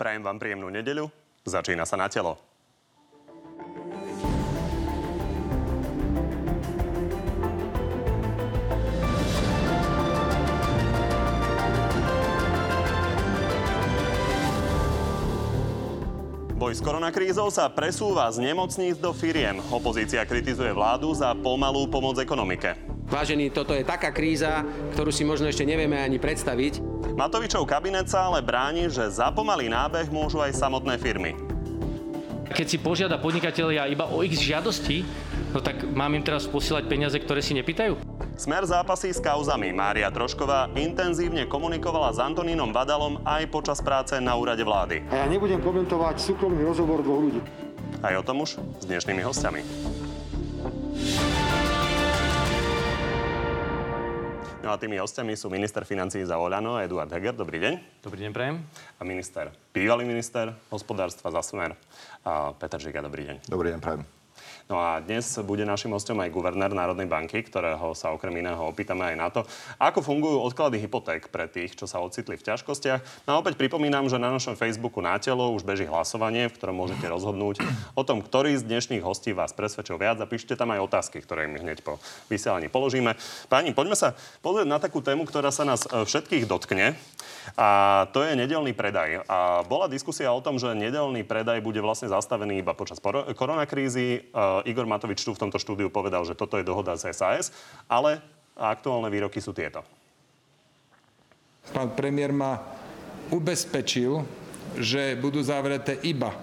[0.00, 1.12] Prajem vám príjemnú nedeľu.
[1.44, 2.40] Začína sa na telo.
[16.56, 19.60] Boj s koronakrízou sa presúva z nemocníc do firiem.
[19.68, 22.72] Opozícia kritizuje vládu za pomalú pomoc ekonomike.
[23.04, 24.64] Vážený, toto je taká kríza,
[24.96, 26.99] ktorú si možno ešte nevieme ani predstaviť.
[27.20, 31.36] Matovičov kabinet sa ale bráni, že za pomalý nábeh môžu aj samotné firmy.
[32.48, 35.04] Keď si požiada podnikatelia iba o ich žiadosti,
[35.52, 38.00] no tak mám im teraz posielať peniaze, ktoré si nepýtajú?
[38.40, 39.68] Smer zápasí s kauzami.
[39.68, 45.04] Mária Trošková intenzívne komunikovala s Antonínom Badalom aj počas práce na úrade vlády.
[45.12, 47.44] A ja nebudem komentovať súkromný rozhovor dvoch ľudí.
[48.00, 49.60] Aj o tom už s dnešnými hostiami.
[54.70, 57.34] No a tými hostiami sú minister financí za Oľano, Eduard Heger.
[57.34, 58.06] Dobrý deň.
[58.06, 58.62] Dobrý deň, prajem.
[58.70, 61.74] A minister, bývalý minister hospodárstva za Smer,
[62.22, 63.02] a Peter Žiga.
[63.02, 63.50] Dobrý deň.
[63.50, 64.19] Dobrý deň, prajem.
[64.70, 69.02] No a dnes bude našim hostom aj guvernér Národnej banky, ktorého sa okrem iného opýtame
[69.02, 69.42] aj na to,
[69.82, 73.26] ako fungujú odklady hypoték pre tých, čo sa ocitli v ťažkostiach.
[73.26, 76.78] No a opäť pripomínam, že na našom Facebooku na telo už beží hlasovanie, v ktorom
[76.78, 77.66] môžete rozhodnúť
[77.98, 81.50] o tom, ktorý z dnešných hostí vás presvedčil viac a píšte tam aj otázky, ktoré
[81.50, 81.98] im hneď po
[82.30, 83.18] vysielaní položíme.
[83.50, 86.94] Páni, poďme sa pozrieť na takú tému, ktorá sa nás e, všetkých dotkne.
[87.58, 89.24] A to je nedelný predaj.
[89.26, 93.02] A bola diskusia o tom, že nedelný predaj bude vlastne zastavený iba počas
[93.34, 94.30] koronakrízy.
[94.64, 97.54] Igor Matovič tu v tomto štúdiu povedal, že toto je dohoda z SAS,
[97.86, 98.20] ale
[98.56, 99.80] aktuálne výroky sú tieto.
[101.70, 102.58] Pán premiér ma
[103.30, 104.24] ubezpečil,
[104.78, 106.34] že budú zavreté iba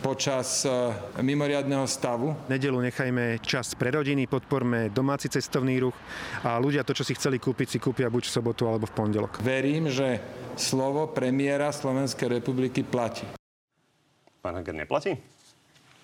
[0.00, 0.72] počas e,
[1.20, 2.32] mimoriadného stavu.
[2.48, 5.96] Nedelu nechajme čas pre rodiny, podporme domáci cestovný ruch
[6.40, 9.44] a ľudia to, čo si chceli kúpiť, si kúpia buď v sobotu alebo v pondelok.
[9.44, 10.18] Verím, že
[10.56, 13.28] slovo premiéra Slovenskej republiky platí.
[14.40, 15.20] Pán Hager neplatí?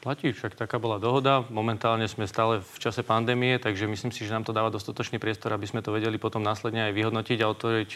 [0.06, 1.42] Platí, však taká bola dohoda.
[1.50, 5.50] Momentálne sme stále v čase pandémie, takže myslím si, že nám to dáva dostatočný priestor,
[5.50, 7.90] aby sme to vedeli potom následne aj vyhodnotiť a otvoriť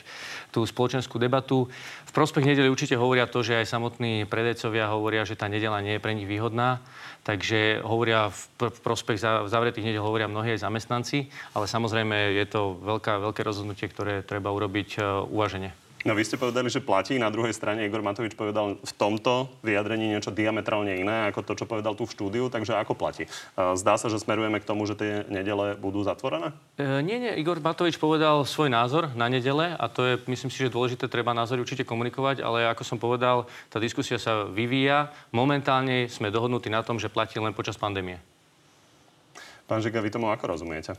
[0.50, 1.70] tú spoločenskú debatu.
[1.70, 5.94] V prospech nedeli určite hovoria to, že aj samotní predajcovia hovoria, že tá nedela nie
[5.94, 6.82] je pre nich výhodná.
[7.22, 12.46] Takže hovoria v, pr- v prospech zavretých nedel hovoria mnohí aj zamestnanci, ale samozrejme je
[12.50, 15.89] to veľká, veľké rozhodnutie, ktoré treba urobiť uh.
[16.00, 17.20] No vy ste povedali, že platí.
[17.20, 21.68] Na druhej strane Igor Matovič povedal v tomto vyjadrení niečo diametrálne iné ako to, čo
[21.68, 22.48] povedal tu v štúdiu.
[22.48, 23.28] Takže ako platí?
[23.54, 26.56] Zdá sa, že smerujeme k tomu, že tie nedele budú zatvorené?
[26.80, 27.36] E, nie, nie.
[27.36, 31.04] Igor Matovič povedal svoj názor na nedele a to je, myslím si, že dôležité.
[31.04, 35.12] Treba názory určite komunikovať, ale ako som povedal, tá diskusia sa vyvíja.
[35.36, 38.16] Momentálne sme dohodnutí na tom, že platí len počas pandémie.
[39.68, 40.96] Pán Žiga, vy tomu ako rozumiete?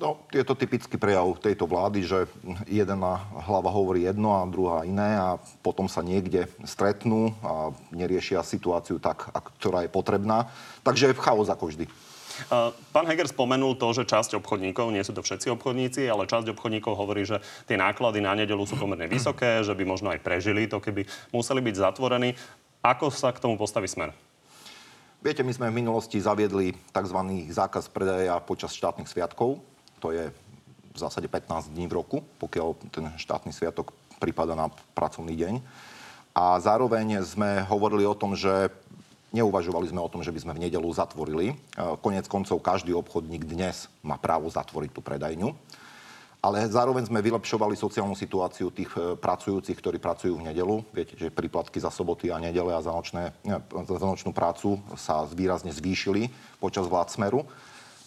[0.00, 2.24] No, je to typický prejav tejto vlády, že
[2.64, 8.96] jedna hlava hovorí jedno a druhá iné a potom sa niekde stretnú a neriešia situáciu
[8.96, 9.28] tak,
[9.60, 10.48] ktorá je potrebná.
[10.80, 11.84] Takže je chaos ako vždy.
[12.96, 16.96] Pán Heger spomenul to, že časť obchodníkov, nie sú to všetci obchodníci, ale časť obchodníkov
[16.96, 20.80] hovorí, že tie náklady na nedelu sú pomerne vysoké, že by možno aj prežili to,
[20.80, 22.32] keby museli byť zatvorení.
[22.80, 24.16] Ako sa k tomu postaví smer?
[25.20, 27.18] Viete, my sme v minulosti zaviedli tzv.
[27.52, 29.60] zákaz predaja počas štátnych sviatkov
[30.00, 30.32] to je
[30.90, 35.54] v zásade 15 dní v roku, pokiaľ ten štátny sviatok prípada na pracovný deň.
[36.34, 38.72] A zároveň sme hovorili o tom, že
[39.30, 41.46] neuvažovali sme o tom, že by sme v nedelu zatvorili.
[41.52, 41.54] E,
[42.02, 45.54] konec koncov každý obchodník dnes má právo zatvoriť tú predajňu.
[46.40, 50.82] Ale zároveň sme vylepšovali sociálnu situáciu tých e, pracujúcich, ktorí pracujú v nedelu.
[50.90, 53.34] Viete, že príplatky za soboty a nedele a za, nočné,
[53.86, 57.46] za nočnú prácu sa výrazne zvýšili počas vlád Smeru.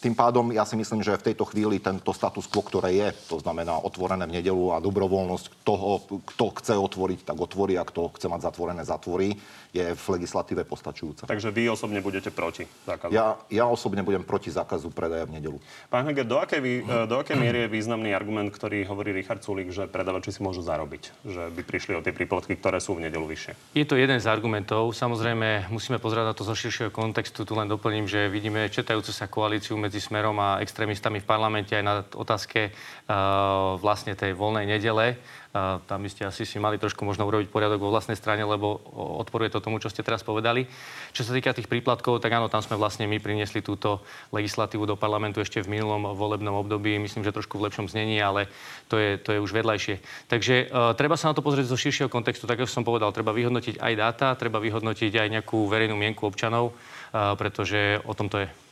[0.04, 3.40] Tým pádom ja si myslím, že v tejto chvíli tento status quo, ktoré je, to
[3.40, 8.28] znamená otvorené v nedelu a dobrovoľnosť toho, kto chce otvoriť, tak otvorí a kto chce
[8.28, 9.32] mať zatvorené, zatvorí,
[9.74, 11.26] je v legislatíve postačujúca.
[11.26, 13.10] Takže vy osobne budete proti zákazu?
[13.10, 15.58] Ja, ja osobne budem proti zákazu predaja v nedelu.
[15.90, 19.74] Pán Heger, do akej, e, do akej miery je významný argument, ktorý hovorí Richard Sulik,
[19.74, 23.26] že predavači si môžu zarobiť, že by prišli o tie príplatky, ktoré sú v nedelu
[23.26, 23.74] vyššie?
[23.74, 24.94] Je to jeden z argumentov.
[24.94, 27.42] Samozrejme, musíme pozerať na to zo širšieho kontextu.
[27.42, 31.70] Tu len doplním, že vidíme četajúcu sa koalíciu medzi medzi Smerom a extrémistami v parlamente
[31.70, 35.22] aj na otázke uh, vlastne tej voľnej nedele.
[35.54, 38.74] Uh, tam by ste asi si mali trošku možno urobiť poriadok vo vlastnej strane, lebo
[39.22, 40.66] odporuje to tomu, čo ste teraz povedali.
[41.14, 44.02] Čo sa týka tých príplatkov, tak áno, tam sme vlastne my priniesli túto
[44.34, 48.50] legislatívu do parlamentu ešte v minulom volebnom období, myslím, že trošku v lepšom znení, ale
[48.90, 50.02] to je, to je už vedľajšie.
[50.26, 53.30] Takže uh, treba sa na to pozrieť zo širšieho kontextu, tak ako som povedal, treba
[53.30, 58.42] vyhodnotiť aj dáta, treba vyhodnotiť aj nejakú verejnú mienku občanov, uh, pretože o tom to
[58.42, 58.63] je.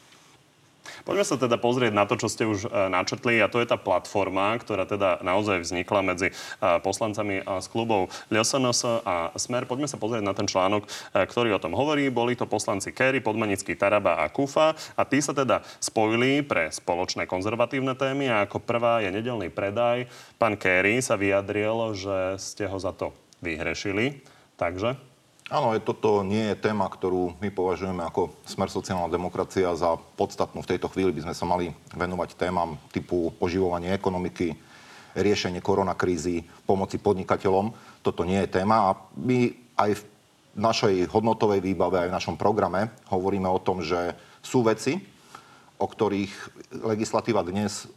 [1.02, 3.75] Poďme sa teda pozrieť na to, čo ste už e, načrtli a to je tá
[3.75, 6.32] platforma, ktorá teda naozaj vznikla medzi e,
[6.78, 9.66] poslancami z klubov LSNS a Smer.
[9.66, 10.88] Poďme sa pozrieť na ten článok, e,
[11.26, 12.06] ktorý o tom hovorí.
[12.08, 17.26] Boli to poslanci Kerry, Podmanický, Taraba a Kufa a tí sa teda spojili pre spoločné
[17.26, 20.06] konzervatívne témy a ako prvá je nedelný predaj.
[20.38, 23.10] Pán Kerry sa vyjadril, že ste ho za to
[23.43, 24.22] vyhrešili.
[24.55, 25.12] Takže
[25.52, 30.64] Áno, toto nie je téma, ktorú my považujeme ako smer sociálna demokracia za podstatnú.
[30.64, 34.56] V tejto chvíli by sme sa mali venovať témam typu oživovanie ekonomiky,
[35.12, 37.69] riešenie koronakrízy, pomoci podnikateľom.
[38.00, 40.02] Toto nie je téma a my aj v
[40.56, 45.05] našej hodnotovej výbave, aj v našom programe hovoríme o tom, že sú veci,
[45.76, 46.32] o ktorých
[46.81, 47.93] legislatíva dnes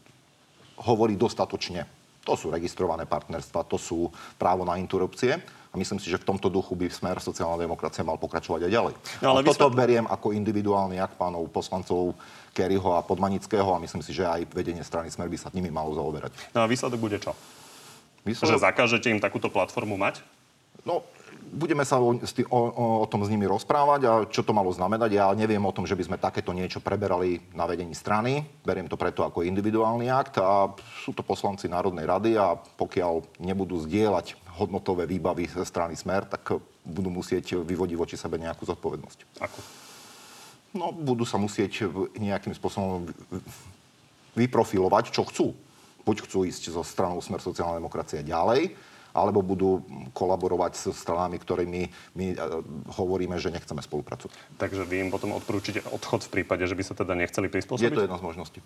[0.84, 1.88] hovorí dostatočne.
[2.28, 5.40] To sú registrované partnerstva, to sú právo na interrupcie
[5.76, 8.94] a myslím si, že v tomto duchu by smer sociálna demokracia mal pokračovať aj ďalej.
[9.20, 9.76] No, ale toto vysvetl...
[9.76, 12.16] beriem ako individuálny akt pánov poslancov
[12.56, 15.92] Kerryho a Podmanického a myslím si, že aj vedenie strany Smer by sa nimi malo
[15.92, 16.32] zaoberať.
[16.56, 17.36] No a výsledok bude čo?
[18.24, 18.56] Výsledok...
[18.56, 20.24] Že zakážete im takúto platformu mať?
[20.88, 21.04] No,
[21.52, 22.62] budeme sa o, o,
[23.04, 25.12] o tom s nimi rozprávať a čo to malo znamenať.
[25.12, 28.48] Ja neviem o tom, že by sme takéto niečo preberali na vedení strany.
[28.64, 30.72] Beriem to preto ako individuálny akt a
[31.04, 36.60] sú to poslanci Národnej rady a pokiaľ nebudú zdieľať hodnotové výbavy ze strany Smer, tak
[36.88, 39.20] budú musieť vyvodiť voči sebe nejakú zodpovednosť.
[39.44, 39.60] Ako?
[40.76, 41.88] No, budú sa musieť
[42.20, 43.08] nejakým spôsobom
[44.36, 45.48] vyprofilovať, čo chcú.
[46.04, 48.76] Buď chcú ísť zo stranou Smer sociálna demokracia ďalej,
[49.16, 49.80] alebo budú
[50.12, 51.88] kolaborovať s stranami, ktorými
[52.20, 52.26] my
[53.00, 54.36] hovoríme, že nechceme spolupracovať.
[54.60, 57.88] Takže vy im potom odporúčite odchod v prípade, že by sa teda nechceli prispôsobiť?
[57.88, 58.60] Je to jedna z možností.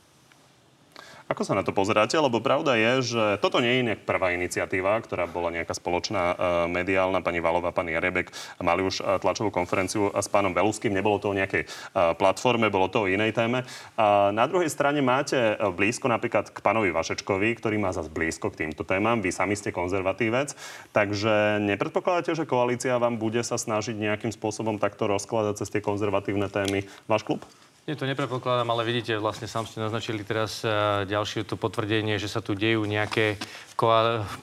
[1.29, 2.17] Ako sa na to pozeráte?
[2.17, 6.35] Lebo pravda je, že toto nie je nejak prvá iniciatíva, ktorá bola nejaká spoločná uh,
[6.65, 7.21] mediálna.
[7.21, 10.89] Pani Valová, pán Jarebek mali už uh, tlačovú konferenciu s pánom Beluským.
[10.89, 11.69] Nebolo to o nejakej
[12.17, 13.61] platforme, bolo to o inej téme.
[14.33, 18.81] Na druhej strane máte blízko napríklad k pánovi Vašečkovi, ktorý má zase blízko k týmto
[18.81, 19.21] témam.
[19.21, 20.57] Vy sami ste konzervatívec.
[20.89, 26.49] Takže nepredpokladáte, že koalícia vám bude sa snažiť nejakým spôsobom takto rozkladať cez tie konzervatívne
[26.49, 27.45] témy váš klub?
[27.89, 30.69] Nie, to nepredpokladám, ale vidíte, vlastne sám ste naznačili teraz e,
[31.09, 33.41] ďalšie to potvrdenie, že sa tu dejú nejaké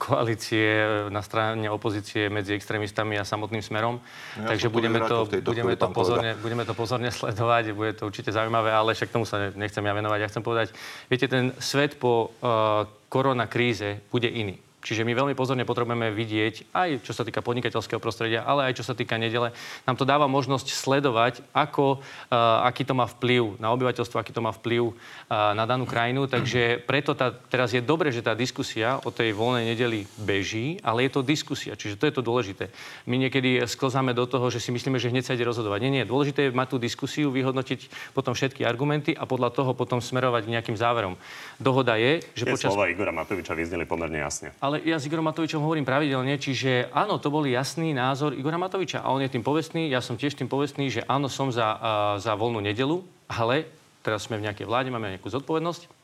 [0.03, 0.67] koalície
[1.07, 4.03] na strane opozície medzi extrémistami a samotným smerom.
[4.35, 8.67] Ja Takže budeme to, budeme, to pozorne, budeme to pozorne sledovať, bude to určite zaujímavé,
[8.67, 10.19] ale však tomu sa nechcem ja venovať.
[10.19, 10.75] Ja chcem povedať,
[11.07, 14.59] viete, ten svet po uh, koronakríze bude iný.
[14.87, 18.87] Čiže my veľmi pozorne potrebujeme vidieť, aj čo sa týka podnikateľského prostredia, ale aj čo
[18.87, 19.51] sa týka nedele.
[19.83, 24.39] Nám to dáva možnosť sledovať, ako, uh, aký to má vplyv na obyvateľstvo, aký to
[24.39, 26.31] má vplyv uh, na danú krajinu.
[26.31, 31.03] Takže preto tá, teraz je dobre, že tá diskusia o tej voľnej nedeli beží, ale
[31.03, 32.71] je to diskusia, čiže to je to dôležité.
[33.03, 35.83] My niekedy sklzáme do toho, že si myslíme, že hneď sa ide rozhodovať.
[35.83, 36.03] Nie, nie.
[36.07, 40.53] Dôležité je mať tú diskusiu, vyhodnotiť potom všetky argumenty a podľa toho potom smerovať k
[40.55, 41.19] nejakým záverom.
[41.59, 42.71] Dohoda je, že Tie počas...
[42.71, 44.55] slova Igora Matoviča vyzneli pomerne jasne.
[44.63, 48.61] Ale ale ja s Igorom Matovičom hovorím pravidelne, čiže áno, to bol jasný názor Igora
[48.61, 49.01] Matoviča.
[49.01, 51.81] A on je tým povestný, ja som tiež tým povestný, že áno, som za, uh,
[52.21, 53.65] za voľnú nedelu, ale
[54.05, 55.96] teraz sme v nejakej vláde, máme nejakú zodpovednosť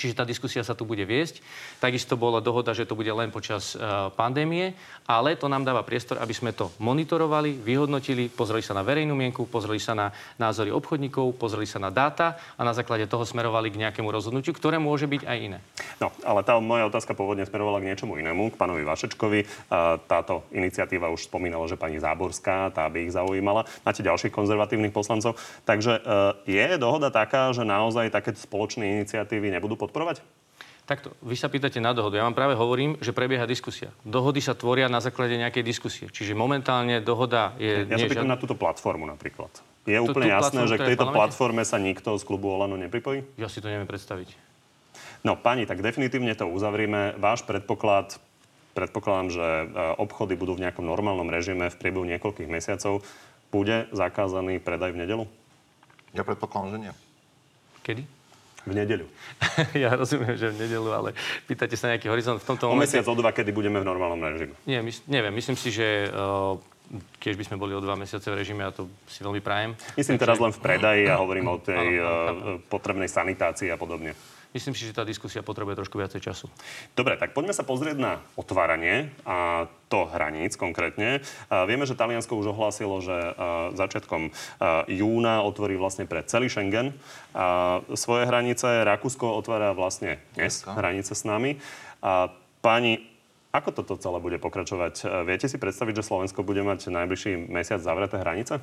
[0.00, 1.44] Čiže tá diskusia sa tu bude viesť.
[1.76, 4.72] Takisto bola dohoda, že to bude len počas uh, pandémie,
[5.04, 9.44] ale to nám dáva priestor, aby sme to monitorovali, vyhodnotili, pozreli sa na verejnú mienku,
[9.44, 10.08] pozreli sa na
[10.40, 14.80] názory obchodníkov, pozreli sa na dáta a na základe toho smerovali k nejakému rozhodnutiu, ktoré
[14.80, 15.58] môže byť aj iné.
[16.00, 19.68] No, ale tá moja otázka pôvodne smerovala k niečomu inému, k pánovi Vašečkovi.
[19.68, 23.68] Uh, táto iniciatíva už spomínala, že pani Záborská, tá by ich zaujímala.
[23.84, 25.36] Máte ďalších konzervatívnych poslancov.
[25.68, 30.22] Takže uh, je dohoda taká, že naozaj takéto spoločné iniciatívy nebudú pod podporovať?
[30.86, 32.18] Takto, vy sa pýtate na dohodu.
[32.18, 33.94] Ja vám práve hovorím, že prebieha diskusia.
[34.02, 36.06] Dohody sa tvoria na základe nejakej diskusie.
[36.10, 37.86] Čiže momentálne dohoda je...
[37.86, 38.34] Ja sa pýtam žiad...
[38.34, 39.54] na túto platformu napríklad.
[39.86, 43.22] Je tú, úplne jasné, že k tejto platforme sa nikto z klubu Olano nepripojí?
[43.38, 44.34] Ja si to neviem predstaviť.
[45.22, 47.14] No, pani, tak definitívne to uzavrieme.
[47.22, 48.18] Váš predpoklad,
[48.74, 53.06] predpokladám, že e, obchody budú v nejakom normálnom režime v priebehu niekoľkých mesiacov.
[53.54, 55.24] Bude zakázaný predaj v nedelu?
[56.18, 56.92] Ja predpokladám, že nie.
[57.86, 58.02] Kedy?
[58.68, 59.06] V nedeľu.
[59.84, 61.10] ja rozumiem, že v nedeľu, ale
[61.48, 62.92] pýtate sa nejaký horizont v tomto o momente...
[62.92, 64.52] mesiac, o dva, kedy budeme v normálnom režime.
[64.68, 66.60] Nie, my, neviem, myslím si, že uh,
[67.22, 69.78] keď by sme boli o dva mesiace v režime, a to si veľmi prajem.
[69.94, 70.24] Myslím Takže...
[70.26, 72.58] teraz len v predaji a hovorím o tej ano, ano, ano.
[72.66, 74.12] potrebnej sanitácii a podobne.
[74.50, 76.50] Myslím si, že tá diskusia potrebuje trošku viacej času.
[76.98, 81.22] Dobre, tak poďme sa pozrieť na otváranie a to hraníc konkrétne.
[81.70, 83.14] Vieme, že Taliansko už ohlásilo, že
[83.78, 84.34] začiatkom
[84.90, 86.98] júna otvorí vlastne pre celý Schengen
[87.94, 88.82] svoje hranice.
[88.82, 91.62] Rakúsko otvára vlastne dnes hranice s nami.
[92.58, 92.92] Pani,
[93.54, 95.26] ako toto celé bude pokračovať?
[95.30, 98.58] Viete si predstaviť, že Slovensko bude mať najbližší mesiac zavreté hranice?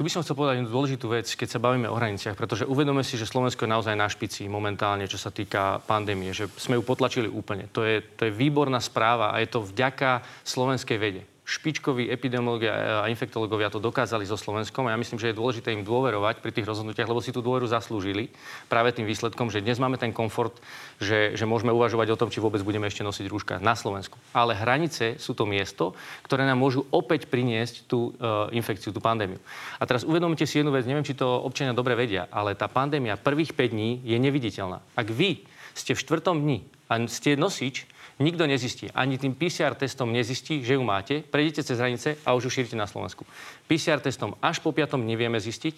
[0.00, 3.04] Tu by som chcel povedať jednu dôležitú vec, keď sa bavíme o hraniciach, pretože uvedome
[3.04, 6.82] si, že Slovensko je naozaj na špici momentálne, čo sa týka pandémie, že sme ju
[6.88, 7.68] potlačili úplne.
[7.76, 13.10] To je, to je výborná správa a je to vďaka slovenskej vede špičkoví epidemiológia a
[13.10, 16.62] infektológovia to dokázali so Slovenskom a ja myslím, že je dôležité im dôverovať pri tých
[16.70, 18.30] rozhodnutiach, lebo si tú dôveru zaslúžili
[18.70, 20.54] práve tým výsledkom, že dnes máme ten komfort,
[21.02, 24.14] že, že môžeme uvažovať o tom, či vôbec budeme ešte nosiť rúška na Slovensku.
[24.30, 29.42] Ale hranice sú to miesto, ktoré nám môžu opäť priniesť tú uh, infekciu, tú pandémiu.
[29.82, 33.18] A teraz uvedomte si jednu vec, neviem, či to občania dobre vedia, ale tá pandémia
[33.18, 34.78] prvých 5 dní je neviditeľná.
[34.94, 35.42] Ak vy
[35.74, 37.90] ste v štvrtom dni a ste nosič,
[38.20, 38.92] nikto nezistí.
[38.92, 41.24] Ani tým PCR testom nezistí, že ju máte.
[41.24, 43.24] Prejdete cez hranice a už ju šírite na Slovensku.
[43.64, 45.00] PCR testom až po 5.
[45.00, 45.74] nevieme zistiť,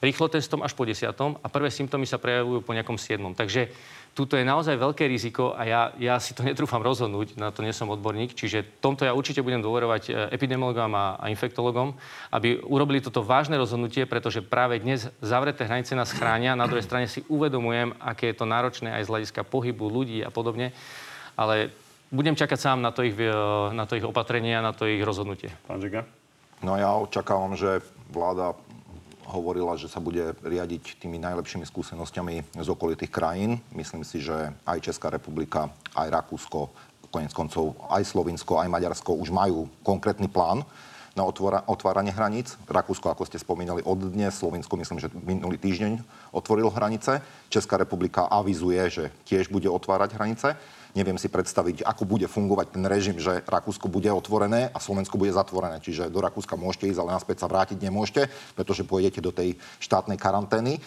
[0.00, 1.10] rýchlo testom až po 10.
[1.12, 3.20] a prvé symptómy sa prejavujú po nejakom 7.
[3.36, 3.68] Takže
[4.14, 7.74] tuto je naozaj veľké riziko a ja, ja si to netrúfam rozhodnúť, na to nie
[7.74, 11.94] som odborník, čiže tomto ja určite budem dôverovať e, epidemiologom a, a infektologom,
[12.32, 16.58] aby urobili toto vážne rozhodnutie, pretože práve dnes zavreté hranice nás chránia.
[16.58, 20.30] Na druhej strane si uvedomujem, aké je to náročné aj z hľadiska pohybu ľudí a
[20.32, 20.72] podobne
[21.40, 21.72] ale
[22.12, 23.32] budem čakať sám na to ich, eh,
[23.72, 25.48] na to ich opatrenie a na to ich rozhodnutie.
[25.64, 26.04] Pán Žiga?
[26.60, 27.80] No ja očakávam, že
[28.12, 28.52] vláda
[29.24, 33.62] hovorila, že sa bude riadiť tými najlepšími skúsenosťami z okolitých krajín.
[33.72, 36.68] Myslím si, že aj Česká republika, aj Rakúsko,
[37.10, 40.62] konec koncov aj Slovinsko, aj Maďarsko už majú konkrétny plán
[41.18, 42.54] na otvára, otváranie hraníc.
[42.70, 44.38] Rakúsko, ako ste spomínali, od dnes.
[44.38, 47.18] Slovinsko, myslím, že minulý týždeň otvorilo hranice.
[47.50, 50.54] Česká republika avizuje, že tiež bude otvárať hranice.
[50.90, 55.30] Neviem si predstaviť, ako bude fungovať ten režim, že Rakúsko bude otvorené a Slovensko bude
[55.30, 55.78] zatvorené.
[55.78, 58.26] Čiže do Rakúska môžete ísť, ale naspäť sa vrátiť nemôžete,
[58.58, 60.82] pretože pôjdete do tej štátnej karantény.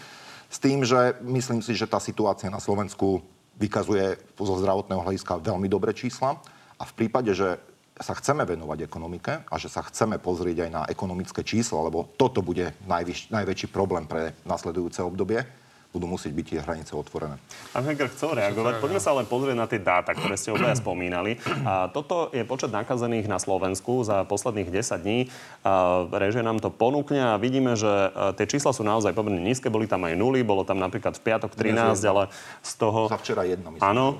[0.52, 3.24] S tým, že myslím si, že tá situácia na Slovensku
[3.56, 6.36] vykazuje zo zdravotného hľadiska veľmi dobré čísla.
[6.78, 7.62] A v prípade, že
[7.96, 12.42] sa chceme venovať ekonomike a že sa chceme pozrieť aj na ekonomické čísla, lebo toto
[12.42, 15.46] bude najvyš, najväčší problém pre nasledujúce obdobie,
[15.94, 17.38] budú musieť byť tie hranice otvorené.
[17.70, 18.82] Pán Heger chcel reagovať.
[18.82, 21.38] Poďme sa len pozrieť na tie dáta, ktoré ste obaja spomínali.
[21.62, 25.30] A toto je počet nakazených na Slovensku za posledných 10 dní.
[25.62, 28.10] A režie nám to ponúkne a vidíme, že
[28.42, 29.70] tie čísla sú naozaj pomerne nízke.
[29.70, 32.34] Boli tam aj nuly, bolo tam napríklad v piatok 13, ale
[32.66, 33.06] z toho...
[33.14, 33.86] Za včera jedno, myslím.
[33.86, 34.18] Áno,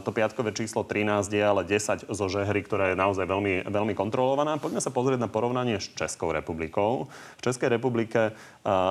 [0.00, 4.56] to piatkové číslo 13 je ale 10 zo žehry, ktorá je naozaj veľmi, veľmi kontrolovaná.
[4.56, 7.12] Poďme sa pozrieť na porovnanie s Českou republikou.
[7.36, 8.32] V Českej republike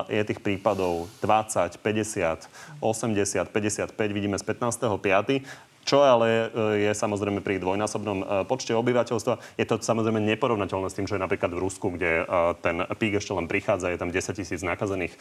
[0.06, 5.70] je tých prípadov 20, 50, 80, 55 vidíme z 15.5.
[5.80, 10.96] Čo ale e, je samozrejme pri dvojnásobnom e, počte obyvateľstva, je to samozrejme neporovnateľné s
[10.96, 12.24] tým, čo je napríklad v Rusku, kde e,
[12.60, 15.16] ten pík ešte len prichádza, je tam 10 tisíc nakazených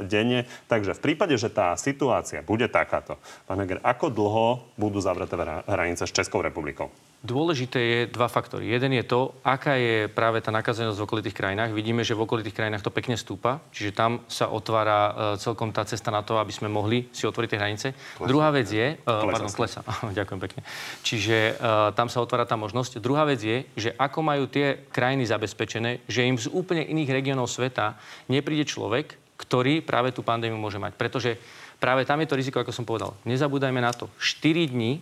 [0.00, 0.48] denne.
[0.72, 4.46] Takže v prípade, že tá situácia bude takáto, pán Heger, ako dlho
[4.80, 5.36] budú zavreté
[5.68, 6.88] hranice s Českou republikou?
[7.20, 8.72] Dôležité je dva faktory.
[8.72, 11.76] Jeden je to, aká je práve tá nakazenosť v okolitých krajinách.
[11.76, 15.84] Vidíme, že v okolitých krajinách to pekne stúpa, čiže tam sa otvára uh, celkom tá
[15.84, 17.86] cesta na to, aby sme mohli si otvoriť tie hranice.
[17.92, 18.24] Klesa.
[18.24, 18.96] Druhá vec je...
[19.04, 19.36] Uh, klesa.
[19.36, 19.80] Pardon, klesa.
[20.24, 20.60] Ďakujem pekne.
[21.04, 23.04] Čiže uh, tam sa otvára tá možnosť.
[23.04, 27.52] Druhá vec je, že ako majú tie krajiny zabezpečené, že im z úplne iných regiónov
[27.52, 28.00] sveta
[28.32, 30.96] nepríde človek, ktorý práve tú pandémiu môže mať.
[30.96, 31.36] Pretože
[31.80, 33.16] práve tam je to riziko, ako som povedal.
[33.24, 34.12] Nezabúdajme na to.
[34.20, 35.00] 4 dní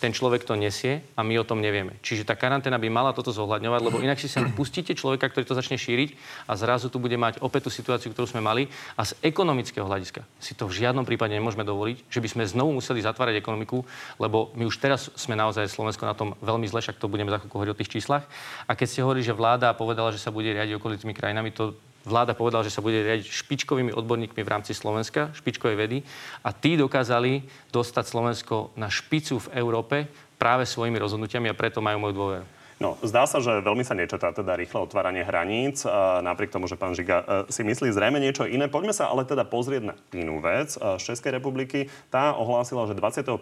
[0.00, 2.00] ten človek to nesie a my o tom nevieme.
[2.00, 5.52] Čiže tá karanténa by mala toto zohľadňovať, lebo inak si sa pustíte človeka, ktorý to
[5.52, 6.16] začne šíriť
[6.48, 8.72] a zrazu tu bude mať opäť tú situáciu, ktorú sme mali.
[8.96, 12.80] A z ekonomického hľadiska si to v žiadnom prípade nemôžeme dovoliť, že by sme znovu
[12.80, 13.84] museli zatvárať ekonomiku,
[14.16, 17.36] lebo my už teraz sme naozaj Slovensko na tom veľmi zle, však to budeme za
[17.36, 18.24] chvíľku hovoriť o tých číslach.
[18.64, 22.32] A keď ste hovorili, že vláda povedala, že sa bude riadiť okolitými krajinami, to vláda
[22.32, 25.98] povedala, že sa bude riadiť špičkovými odborníkmi v rámci Slovenska, špičkovej vedy
[26.44, 29.96] a tí dokázali dostať Slovensko na špicu v Európe
[30.40, 32.46] práve svojimi rozhodnutiami a preto majú moju dôveru.
[32.80, 35.84] No, zdá sa, že veľmi sa nečetá teda rýchle otváranie hraníc,
[36.24, 38.72] napriek tomu, že pán Žiga e, si myslí zrejme niečo iné.
[38.72, 40.80] Poďme sa ale teda pozrieť na inú vec.
[40.80, 43.36] Z Českej republiky tá ohlásila, že 25.5.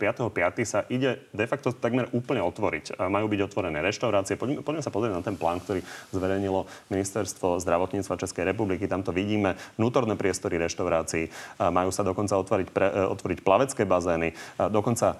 [0.66, 2.98] sa ide de facto takmer úplne otvoriť.
[2.98, 4.34] Majú byť otvorené reštaurácie.
[4.34, 8.90] Poďme, poďme sa pozrieť na ten plán, ktorý zverejnilo Ministerstvo zdravotníctva Českej republiky.
[8.90, 9.54] Tam to vidíme.
[9.78, 11.30] Vnútorné priestory reštaurácií.
[11.62, 14.34] Majú sa dokonca otvoriť, pre, e, otvoriť plavecké bazény.
[14.58, 15.14] Dokonca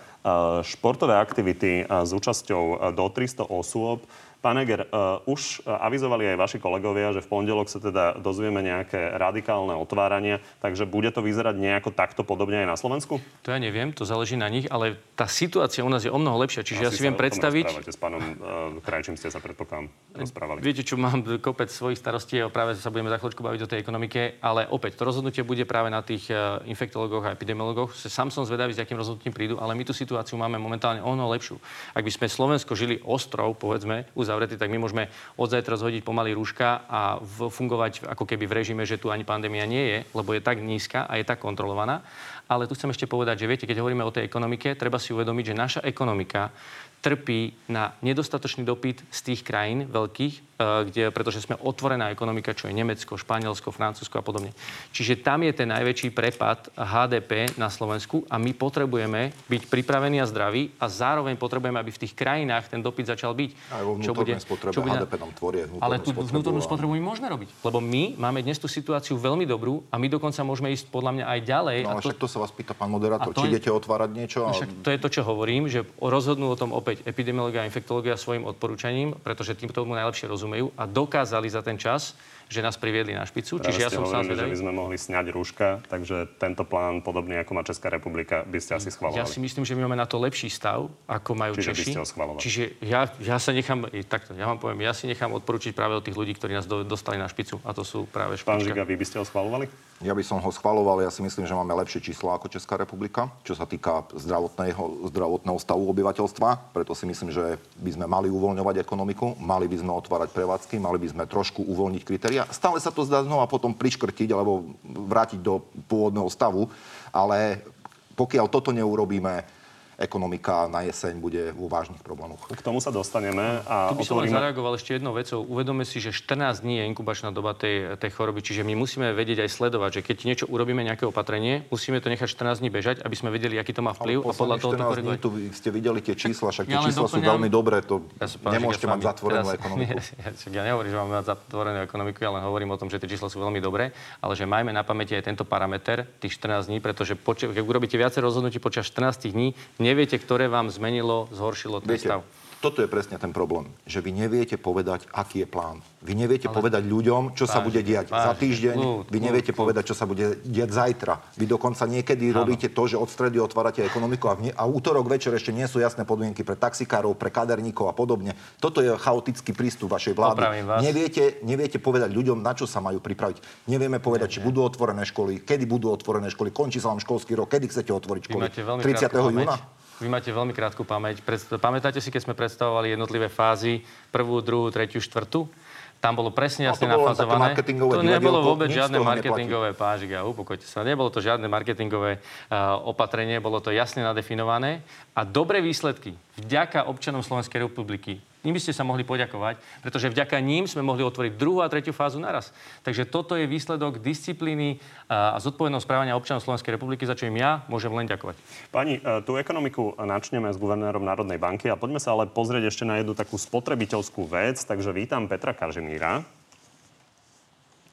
[0.66, 4.07] športové aktivity s účasťou do 300 osôb.
[4.38, 9.14] Pán Eger, uh, už avizovali aj vaši kolegovia, že v pondelok sa teda dozvieme nejaké
[9.18, 13.18] radikálne otvárania, takže bude to vyzerať nejako takto podobne aj na Slovensku?
[13.44, 16.38] To ja neviem, to záleží na nich, ale tá situácia u nás je o mnoho
[16.42, 17.90] lepšia, čiže Asi ja si viem predstaviť...
[17.90, 20.62] s pánom uh, Krajčím ste sa predpokladám rozprávali.
[20.62, 24.38] Viete, čo mám kopec svojich starostí práve sa budeme za chvíľočku baviť o tej ekonomike,
[24.38, 26.30] ale opäť to rozhodnutie bude práve na tých
[26.64, 27.94] infektológoch a epidemiologoch.
[27.98, 31.34] Sám som zvedavý, s akým rozhodnutím prídu, ale my tú situáciu máme momentálne o mnoho
[31.34, 31.58] lepšiu.
[31.92, 35.08] Ak by sme Slovensko žili ostrov, povedzme, zavretí, tak my môžeme
[35.40, 37.00] od zajtra zhodiť pomaly rúška a
[37.48, 41.08] fungovať ako keby v režime, že tu ani pandémia nie je, lebo je tak nízka
[41.08, 42.04] a je tak kontrolovaná.
[42.48, 45.44] Ale tu chcem ešte povedať, že viete, keď hovoríme o tej ekonomike, treba si uvedomiť,
[45.52, 46.52] že naša ekonomika
[47.00, 52.74] trpí na nedostatočný dopyt z tých krajín veľkých, kde, pretože sme otvorená ekonomika, čo je
[52.74, 54.50] Nemecko, Španielsko, Francúzsko a podobne.
[54.90, 60.26] Čiže tam je ten najväčší prepad HDP na Slovensku a my potrebujeme byť pripravení a
[60.26, 63.50] zdraví a zároveň potrebujeme, aby v tých krajinách ten dopyt začal byť.
[63.70, 67.02] Aj vo čo bude, spotrebe čo bude, HDP nám tvorie Ale tú vnútornú spotrebu my
[67.06, 67.48] môžeme robiť.
[67.62, 71.24] Lebo my máme dnes tú situáciu veľmi dobrú a my dokonca môžeme ísť podľa mňa
[71.30, 71.78] aj ďalej.
[71.86, 74.38] No ale to, však to sa vás pýta pán moderátor, či idete otvárať niečo.
[74.42, 74.50] A...
[74.50, 78.42] Však to je to, čo hovorím, že rozhodnú o tom opäť epidemiológia a infektológia svojim
[78.42, 82.16] odporúčaním, pretože tým tomu najlepšie rozumejú a dokázali za ten čas
[82.48, 83.60] že nás priviedli na špicu.
[83.60, 87.36] Práve Čiže ja som hovorili, že by sme mohli sňať rúška, takže tento plán, podobný
[87.44, 89.20] ako má Česká republika, by ste asi schvalovali.
[89.20, 91.76] Ja si myslím, že my máme na to lepší stav, ako majú Čiže Češi.
[91.76, 92.40] by ste ho schvalovali.
[92.40, 96.04] Čiže ja, ja sa nechám, takto, ja vám poviem, ja si nechám odporučiť práve od
[96.08, 97.60] tých ľudí, ktorí nás do, dostali na špicu.
[97.68, 98.56] A to sú práve špička.
[98.56, 99.68] Pán Žiga, vy by ste ho schvalovali?
[99.98, 101.02] Ja by som ho schvaloval.
[101.02, 105.58] Ja si myslím, že máme lepšie čísla ako Česká republika, čo sa týka zdravotného, zdravotného
[105.58, 106.70] stavu obyvateľstva.
[106.70, 111.02] Preto si myslím, že by sme mali uvoľňovať ekonomiku, mali by sme otvárať prevádzky, mali
[111.02, 112.46] by sme trošku uvoľniť kritéria.
[112.46, 116.70] Stále sa to zdá znova potom priškrtiť alebo vrátiť do pôvodného stavu,
[117.10, 117.66] ale
[118.14, 119.57] pokiaľ toto neurobíme,
[119.98, 122.46] ekonomika na jeseň bude vo vážnych problémoch.
[122.46, 123.66] K tomu sa dostaneme.
[123.66, 124.38] A tu by som otvoríme...
[124.38, 125.42] zareagoval ešte jednou vecou.
[125.42, 129.42] Uvedome si, že 14 dní je inkubačná doba tej, tej choroby, čiže my musíme vedieť
[129.42, 133.14] aj sledovať, že keď niečo urobíme, nejaké opatrenie, musíme to nechať 14 dní bežať, aby
[133.18, 135.18] sme vedeli, aký to má vplyv a podľa toho to korigovať.
[135.18, 138.86] tu ste videli tie čísla, však tie ja čísla sú veľmi dobré, to ja nemôžete
[138.86, 139.98] mať zatvorenú teraz, ekonomiku.
[140.18, 143.10] Ja, ja nehovorím, že máme mať zatvorenú ekonomiku, ja len hovorím o tom, že tie
[143.10, 143.90] čísla sú veľmi dobré,
[144.22, 147.98] ale že majme na pamäti aj tento parameter, tých 14 dní, pretože poč- keď urobíte
[147.98, 152.20] viacej rozhodnutí počas 14 dní, neviete, ktoré vám zmenilo, zhoršilo ten Viete, stav?
[152.58, 155.78] Toto je presne ten problém, že vy neviete povedať, aký je plán.
[156.02, 156.58] Vy neviete Ale...
[156.58, 158.76] povedať ľuďom, čo vážne, sa bude diať vážne, za týždeň.
[158.82, 161.38] Kľud, vy neviete kľud, povedať, čo sa bude diať zajtra.
[161.38, 162.42] Vy dokonca niekedy ano.
[162.42, 165.70] robíte to, že od stredy otvárate ekonomiku a, v ne- a útorok večer ešte nie
[165.70, 168.34] sú jasné podmienky pre taxikárov, pre kaderníkov a podobne.
[168.58, 170.66] Toto je chaotický prístup vašej vlády.
[170.82, 173.70] Neviete, neviete povedať ľuďom, na čo sa majú pripraviť.
[173.70, 174.50] Nevieme povedať, nie, či nie.
[174.50, 178.22] budú otvorené školy, kedy budú otvorené školy, končí sa vám školský rok, kedy chcete otvoriť
[178.26, 178.42] školy.
[178.82, 179.14] 30.
[179.14, 179.77] júna?
[179.98, 181.18] Vy máte veľmi krátku pamäť.
[181.58, 183.82] Pamätáte si, keď sme predstavovali jednotlivé fázy,
[184.14, 185.50] prvú, druhú, tretiu, štvrtú?
[185.98, 187.58] Tam bolo presne jasne no, nafazované.
[187.58, 190.86] To nebolo vôbec žiadne marketingové pážiga, upokojte sa.
[190.86, 194.86] Nebolo to žiadne marketingové uh, opatrenie, bolo to jasne nadefinované
[195.18, 200.38] a dobré výsledky vďaka občanom Slovenskej republiky im by ste sa mohli poďakovať, pretože vďaka
[200.38, 202.54] ním sme mohli otvoriť druhú a tretiu fázu naraz.
[202.86, 204.78] Takže toto je výsledok disciplíny
[205.10, 208.36] a zodpovedného správania občanov Slovenskej republiky, za čo im ja môžem len ďakovať.
[208.70, 212.84] Pani, e, tú ekonomiku načneme s guvernérom Národnej banky a poďme sa ale pozrieť ešte
[212.86, 214.62] na jednu takú spotrebiteľskú vec.
[214.62, 216.22] Takže vítam Petra Kažimíra.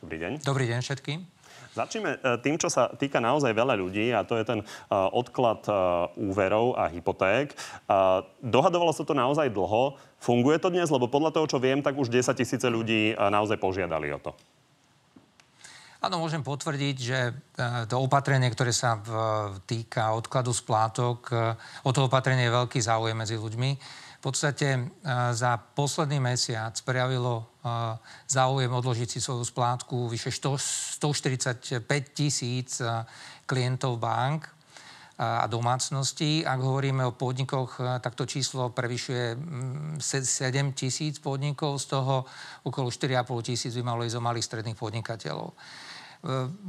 [0.05, 0.31] Dobrý deň.
[0.45, 1.34] Dobrý deň všetkým.
[1.75, 5.67] Začneme e, tým, čo sa týka naozaj veľa ľudí a to je ten e, odklad
[5.67, 5.71] e,
[6.23, 7.51] úverov a hypoték.
[8.39, 9.99] Dohadovalo sa to naozaj dlho.
[10.23, 10.87] Funguje to dnes?
[10.87, 14.31] Lebo podľa toho, čo viem, tak už 10 tisíce ľudí naozaj požiadali o to.
[15.99, 17.19] Áno, môžem potvrdiť, že
[17.89, 19.01] to opatrenie, ktoré sa
[19.65, 21.33] týka odkladu splátok,
[21.81, 24.81] o to opatrenie je veľký záujem medzi ľuďmi podstate e,
[25.37, 27.43] za posledný mesiac prejavilo e,
[28.25, 32.89] záujem odložiť si svoju splátku vyše 145 tisíc e,
[33.45, 34.49] klientov bank
[35.15, 36.43] a domácností.
[36.43, 39.39] Ak hovoríme o podnikoch, tak to číslo prevyšuje
[39.95, 42.27] 7 tisíc podnikov, z toho
[42.67, 45.55] okolo 4,5 tisíc by malo ísť o malých stredných podnikateľov.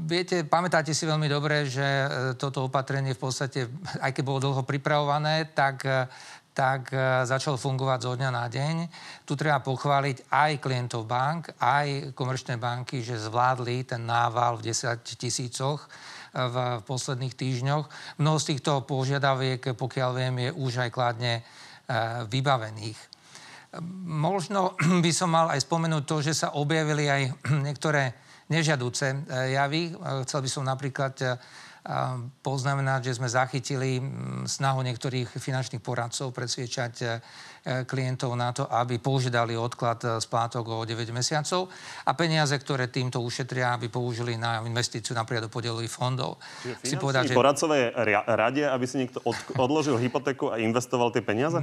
[0.07, 1.83] Viete, pamätáte si veľmi dobre, že
[2.38, 3.66] toto opatrenie v podstate,
[3.99, 5.83] aj keď bolo dlho pripravované, tak
[6.57, 8.77] tak e, začal fungovať zo dňa na deň.
[9.29, 15.05] Tu treba pochváliť aj klientov bank, aj komerčné banky, že zvládli ten nával v 10
[15.05, 15.88] tisícoch e,
[16.40, 16.57] v
[16.88, 17.85] posledných týždňoch.
[18.25, 21.42] Mnoho z týchto požiadaviek, pokiaľ viem, je už aj kladne e,
[22.25, 23.01] vybavených.
[24.09, 24.73] Možno
[25.05, 27.23] by som mal aj spomenúť to, že sa objavili aj
[27.69, 28.16] niektoré
[28.49, 29.90] nežiaduce javy.
[30.23, 31.19] Chcel by som napríklad
[32.42, 34.03] poznamenať, že sme zachytili
[34.42, 37.07] snahu niektorých finančných poradcov presviečať e,
[37.87, 41.70] klientov na to, aby požiadali odklad e, splátok o 9 mesiacov
[42.03, 46.42] a peniaze, ktoré týmto ušetria, aby použili na investíciu napríklad do podielových fondov.
[46.83, 47.38] Čiže povedať, že...
[47.38, 47.94] poradcové
[48.27, 51.62] radia, aby si niekto od, odložil hypotéku a investoval tie peniaze?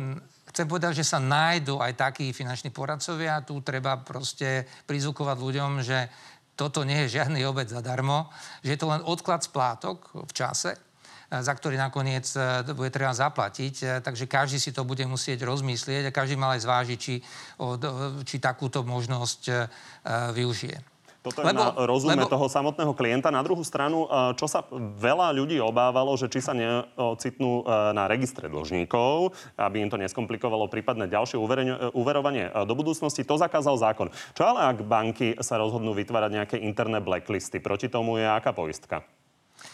[0.56, 3.44] Chcem povedať, že sa nájdú aj takí finanční poradcovia.
[3.44, 6.08] Tu treba proste prizvukovať ľuďom, že
[6.54, 8.30] toto nie je žiadny obed zadarmo,
[8.62, 10.78] že je to len odklad splátok v čase,
[11.34, 12.30] za ktorý nakoniec
[12.78, 14.06] bude treba zaplatiť.
[14.06, 17.16] Takže každý si to bude musieť rozmyslieť a každý mal aj zvážiť, či,
[18.22, 19.42] či takúto možnosť
[20.38, 20.93] využije.
[21.24, 22.28] Toto je lebo, na rozume lebo...
[22.28, 23.32] toho samotného klienta.
[23.32, 24.68] Na druhú stranu, e, čo sa
[25.00, 30.68] veľa ľudí obávalo, že či sa neocitnú e, na registre dlžníkov, aby im to neskomplikovalo
[30.68, 31.40] prípadne ďalšie
[31.96, 34.12] uverovanie e, do budúcnosti, to zakázal zákon.
[34.36, 37.64] Čo ale ak banky sa rozhodnú vytvárať nejaké interné blacklisty?
[37.64, 39.08] Proti tomu je aká poistka?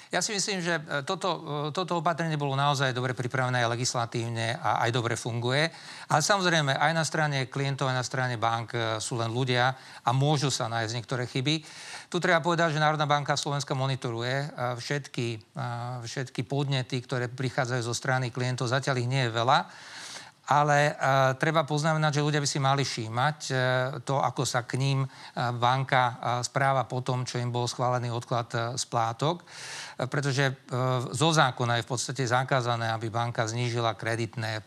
[0.10, 4.58] Ja si myslím, že e, toto, e, toto opatrenie bolo naozaj dobre pripravené aj legislatívne
[4.58, 5.70] a aj dobre funguje.
[6.10, 9.70] Ale samozrejme, aj na strane klientov, aj na strane bank e, sú len ľudia
[10.02, 11.62] a môžu sa nájsť niektoré chyby.
[12.10, 14.50] Tu treba povedať, že Národná banka Slovenska monitoruje
[14.82, 15.54] všetky,
[16.02, 18.66] všetky podnety, ktoré prichádzajú zo strany klientov.
[18.66, 19.70] Zatiaľ ich nie je veľa
[20.50, 23.58] ale uh, treba poznamenať, že ľudia by si mali všímať uh,
[24.02, 28.10] to, ako sa k ním uh, banka uh, správa po tom, čo im bol schválený
[28.10, 33.94] odklad uh, splátok, uh, pretože uh, zo zákona je v podstate zakázané, aby banka znížila
[33.94, 34.66] kreditné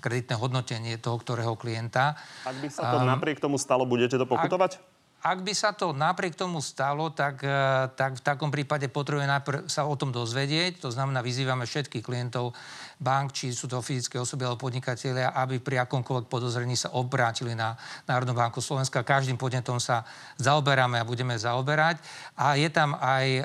[0.00, 2.16] kreditné hodnotenie toho, ktorého klienta.
[2.48, 4.80] Ak by sa to um, napriek tomu stalo, budete to pokutovať?
[4.80, 4.91] Ak,
[5.22, 7.54] ak by sa to napriek tomu stalo, tak, e,
[7.94, 10.82] tak v takom prípade potrebuje najprv sa o tom dozvedieť.
[10.82, 12.50] To znamená, vyzývame všetkých klientov
[12.98, 17.78] bank, či sú to fyzické osoby alebo podnikatelia, aby pri akomkoľvek podozrení sa obrátili na
[18.10, 19.06] Národnú banku Slovenska.
[19.06, 20.02] Každým podnetom sa
[20.42, 22.02] zaoberáme a budeme zaoberať.
[22.34, 23.42] A je tam aj e,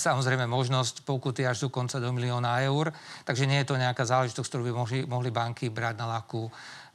[0.00, 2.88] samozrejme možnosť pokuty až do konca do milióna eur.
[3.28, 6.48] Takže nie je to nejaká záležitosť, ktorú by mohli, mohli banky brať na ľahkú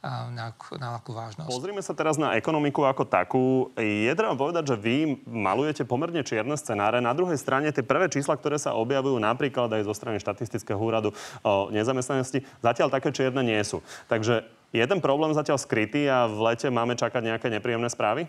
[0.04, 1.48] na, na akú vážnosť.
[1.48, 3.44] Pozrime sa teraz na ekonomiku ako takú.
[3.80, 7.00] Je treba povedať, že vy malujete pomerne čierne scenáre.
[7.00, 11.16] Na druhej strane tie prvé čísla, ktoré sa objavujú napríklad aj zo strany štatistického úradu
[11.40, 13.80] o nezamestnanosti, zatiaľ také čierne nie sú.
[14.12, 18.28] Takže je ten problém zatiaľ skrytý a v lete máme čakať nejaké nepríjemné správy?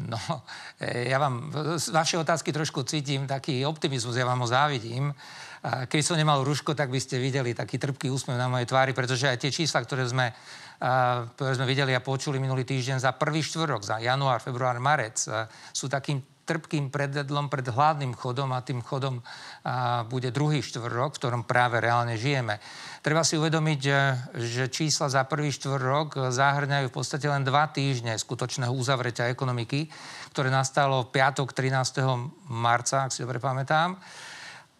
[0.00, 0.16] No,
[0.80, 5.12] e, ja vám z vašej otázky trošku cítim taký optimizmus, ja vám ho závidím.
[5.60, 9.28] Keď som nemal ruško, tak by ste videli taký trpký úsmev na mojej tvári, pretože
[9.28, 10.32] aj tie čísla, ktoré sme,
[11.36, 15.20] ktoré sme videli a počuli minulý týždeň za prvý štvrtok, za január, február, marec,
[15.76, 21.18] sú takým trpkým prededlom pred hladným chodom a tým chodom a, bude druhý štvrtok, v
[21.22, 22.58] ktorom práve reálne žijeme.
[23.06, 24.00] Treba si uvedomiť, že,
[24.34, 29.86] že čísla za prvý štvrtok zahrňajú v podstate len dva týždne skutočného uzavretia ekonomiky,
[30.34, 32.02] ktoré nastalo v piatok 13.
[32.50, 33.94] marca, ak si dobre pamätám.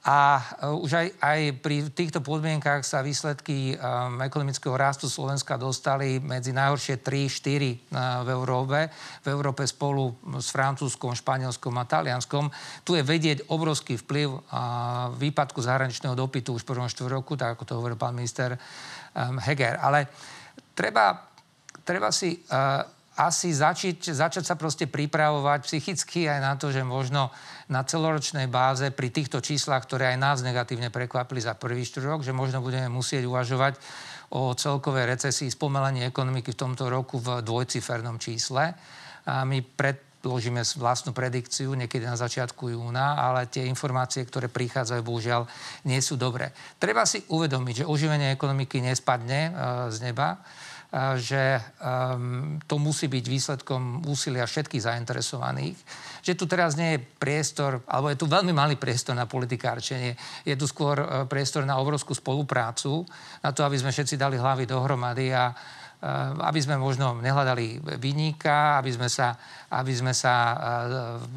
[0.01, 6.17] A uh, už aj, aj pri týchto podmienkách sa výsledky um, ekonomického rastu Slovenska dostali
[6.17, 8.89] medzi najhoršie 3-4 uh, v Európe.
[9.21, 12.49] V Európe spolu s Francúzskom, Španielskom a Talianskom.
[12.81, 14.41] Tu je vedieť obrovský vplyv uh,
[15.21, 19.77] výpadku zahraničného dopytu už v prvom roku, tak ako to hovoril pán minister um, Heger.
[19.85, 20.09] Ale
[20.73, 21.29] treba,
[21.85, 27.29] treba si uh, asi začať, začať sa proste pripravovať psychicky aj na to, že možno
[27.69, 32.33] na celoročnej báze pri týchto číslach, ktoré aj nás negatívne prekvapili za prvý rok, že
[32.33, 33.77] možno budeme musieť uvažovať
[34.33, 38.73] o celkovej recesii, spomalení ekonomiky v tomto roku v dvojcifernom čísle.
[39.29, 45.45] A my predložíme vlastnú predikciu niekedy na začiatku júna, ale tie informácie, ktoré prichádzajú, bohužiaľ,
[45.85, 46.57] nie sú dobré.
[46.81, 49.51] Treba si uvedomiť, že oživenie ekonomiky nespadne e,
[49.93, 50.41] z neba
[51.23, 55.79] že um, to musí byť výsledkom úsilia všetkých zainteresovaných.
[56.27, 60.19] Že tu teraz nie je priestor, alebo je tu veľmi malý priestor na politikárčenie.
[60.43, 63.07] Je tu skôr uh, priestor na obrovskú spoluprácu,
[63.39, 68.83] na to, aby sme všetci dali hlavy dohromady a uh, aby sme možno nehľadali vyníka,
[68.83, 69.39] aby sme sa,
[69.71, 70.59] aby sme sa uh,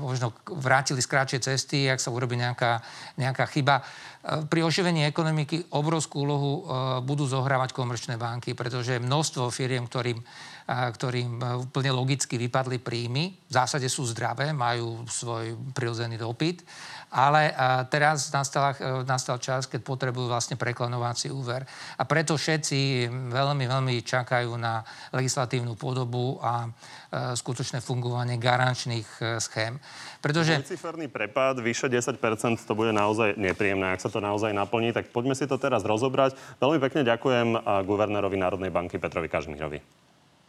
[0.01, 2.81] možno vrátili z kratšej cesty, ak sa urobí nejaká,
[3.21, 3.85] nejaká chyba
[4.23, 6.61] pri oživení ekonomiky obrovskú úlohu e,
[7.03, 10.23] budú zohrávať komerčné banky, pretože množstvo firiem, ktorým, e,
[10.71, 16.63] ktorým e, úplne logicky vypadli príjmy, v zásade sú zdravé, majú svoj prirodzený dopyt,
[17.13, 17.53] ale
[17.93, 18.73] teraz nastal,
[19.05, 21.61] nastal čas, keď potrebujú vlastne preklanovací úver.
[21.95, 24.81] A preto všetci veľmi, veľmi čakajú na
[25.13, 26.65] legislatívnu podobu a
[27.13, 29.77] skutočné fungovanie garančných schém.
[30.17, 30.65] Pretože...
[30.65, 32.17] Dvojciferný prepad, vyše 10%
[32.65, 34.89] to bude naozaj nepríjemné, ak sa to naozaj naplní.
[34.89, 36.33] Tak poďme si to teraz rozobrať.
[36.57, 37.53] Veľmi pekne ďakujem
[37.85, 39.77] guvernérovi Národnej banky Petrovi Kažmírovi.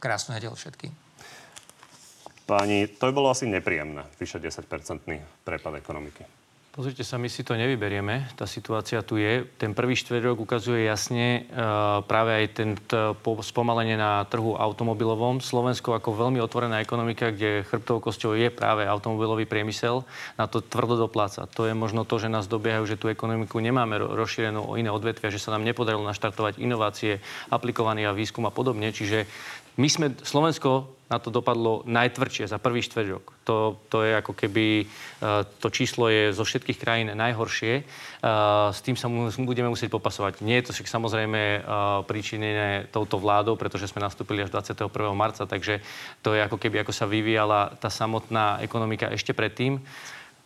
[0.00, 0.92] Krásnu nedelu všetkým.
[2.44, 6.43] Pani, to by bolo asi nepríjemné, vyše 10-percentný prepad ekonomiky.
[6.74, 8.34] Pozrite sa, my si to nevyberieme.
[8.34, 9.46] Tá situácia tu je.
[9.62, 15.38] Ten prvý štvrtok ukazuje jasne uh, práve aj ten t- po, spomalenie na trhu automobilovom.
[15.38, 20.02] Slovensko ako veľmi otvorená ekonomika, kde chrbtovou kosťou je práve automobilový priemysel,
[20.34, 21.46] na to tvrdo dopláca.
[21.54, 25.30] To je možno to, že nás dobiehajú, že tú ekonomiku nemáme rozšírenú o iné odvetvia,
[25.30, 27.22] že sa nám nepodarilo naštartovať inovácie,
[27.54, 28.90] aplikovaný a výskum a podobne.
[28.90, 29.30] Čiže
[29.74, 33.24] My sme, Slovensko na to dopadlo najtvrdšie za prvý štvrťrok.
[33.44, 37.84] To, to je ako keby, uh, to číslo je zo všetkých krajín najhoršie.
[37.84, 39.10] Uh, s tým sa
[39.42, 40.40] budeme musieť popasovať.
[40.40, 41.62] Nie je to však samozrejme uh,
[42.08, 44.90] príčinené touto vládou, pretože sme nastúpili až 21.
[45.12, 45.84] marca, takže
[46.24, 49.82] to je ako keby, ako sa vyvíjala tá samotná ekonomika ešte predtým.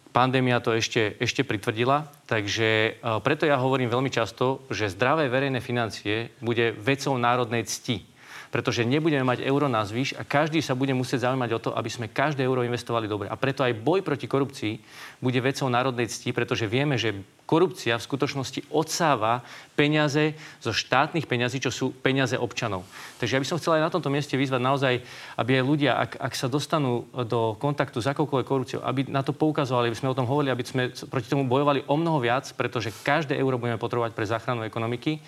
[0.09, 6.33] Pandémia to ešte, ešte pritvrdila, takže preto ja hovorím veľmi často, že zdravé verejné financie
[6.41, 8.18] bude vecou národnej cti
[8.49, 11.91] pretože nebudeme mať euro na zvyš a každý sa bude musieť zaujímať o to, aby
[11.93, 13.29] sme každé euro investovali dobre.
[13.29, 14.81] A preto aj boj proti korupcii
[15.21, 17.13] bude vecou národnej cti, pretože vieme, že
[17.45, 19.45] korupcia v skutočnosti odsáva
[19.77, 22.85] peniaze zo štátnych peňazí, čo sú peniaze občanov.
[23.21, 24.95] Takže ja by som chcel aj na tomto mieste vyzvať naozaj,
[25.37, 29.37] aby aj ľudia, ak, ak sa dostanú do kontaktu s akoukoľvek korupciou, aby na to
[29.37, 32.93] poukazovali, aby sme o tom hovorili, aby sme proti tomu bojovali o mnoho viac, pretože
[33.05, 35.21] každé euro budeme potrebovať pre záchranu ekonomiky.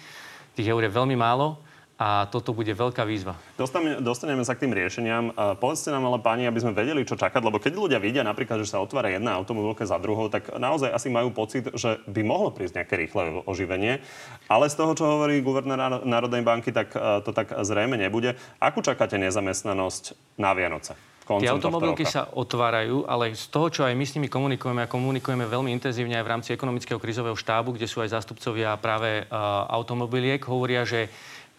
[0.57, 1.70] Tých eur je veľmi málo
[2.01, 3.37] a toto bude veľká výzva.
[3.61, 5.37] Dostaneme, dostaneme sa k tým riešeniam.
[5.61, 8.73] Povedzte nám ale, páni, aby sme vedeli, čo čakať, lebo keď ľudia vidia napríklad, že
[8.73, 12.81] sa otvára jedna automobilka za druhou, tak naozaj asi majú pocit, že by mohlo prísť
[12.81, 14.01] nejaké rýchle oživenie.
[14.49, 18.33] Ale z toho, čo hovorí guvernér Národnej banky, tak uh, to tak zrejme nebude.
[18.57, 20.97] Akú čakáte nezamestnanosť na Vianoce?
[21.31, 25.47] Tie automobilky sa otvárajú, ale z toho, čo aj my s nimi komunikujeme, a komunikujeme
[25.47, 30.43] veľmi intenzívne aj v rámci ekonomického krizového štábu, kde sú aj zástupcovia práve uh, automobiliek,
[30.43, 31.07] hovoria, že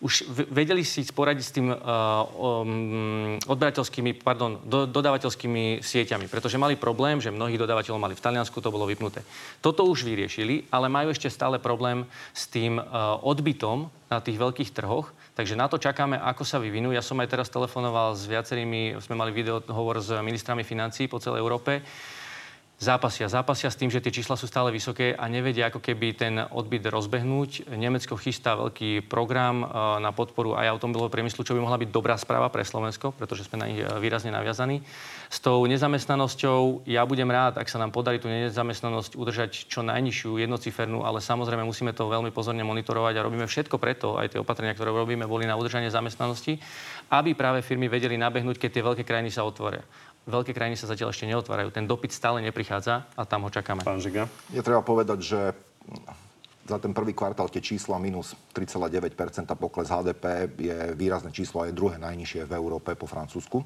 [0.02, 1.78] už vedeli si poradiť s tým uh,
[2.66, 3.38] um,
[4.26, 8.90] pardon, do, dodávateľskými sieťami, pretože mali problém, že mnohých dodávateľov mali v Taliansku, to bolo
[8.90, 9.22] vypnuté.
[9.62, 14.74] Toto už vyriešili, ale majú ešte stále problém s tým uh, odbytom na tých veľkých
[14.74, 16.90] trhoch, takže na to čakáme, ako sa vyvinú.
[16.90, 21.22] Ja som aj teraz telefonoval s viacerými, sme mali video hovor s ministrami financí po
[21.22, 21.86] celej Európe
[22.82, 23.30] zápasia.
[23.30, 26.90] Zápasia s tým, že tie čísla sú stále vysoké a nevedia ako keby ten odbyt
[26.90, 27.70] rozbehnúť.
[27.78, 29.66] Nemecko chystá veľký program e,
[30.02, 33.62] na podporu aj automobilového priemyslu, čo by mohla byť dobrá správa pre Slovensko, pretože sme
[33.62, 34.82] na nich e, výrazne naviazaní.
[35.30, 40.42] S tou nezamestnanosťou ja budem rád, ak sa nám podarí tú nezamestnanosť udržať čo najnižšiu,
[40.42, 44.74] jednocifernú, ale samozrejme musíme to veľmi pozorne monitorovať a robíme všetko preto, aj tie opatrenia,
[44.74, 46.58] ktoré robíme, boli na udržanie zamestnanosti,
[47.14, 49.86] aby práve firmy vedeli nabehnúť, keď tie veľké krajiny sa otvoria
[50.30, 51.74] veľké krajiny sa zatiaľ ešte neotvárajú.
[51.74, 53.82] Ten dopyt stále neprichádza a tam ho čakáme.
[53.82, 54.30] Pán Žiga?
[54.54, 55.40] Je treba povedať, že
[56.70, 59.18] za ten prvý kvartál tie čísla minus 3,9
[59.58, 63.66] pokles HDP je výrazné číslo a je druhé najnižšie v Európe po Francúzsku.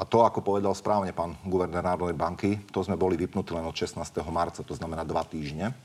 [0.00, 3.76] A to, ako povedal správne pán guvernér Národnej banky, to sme boli vypnutí len od
[3.76, 4.00] 16.
[4.32, 5.76] marca, to znamená dva týždne.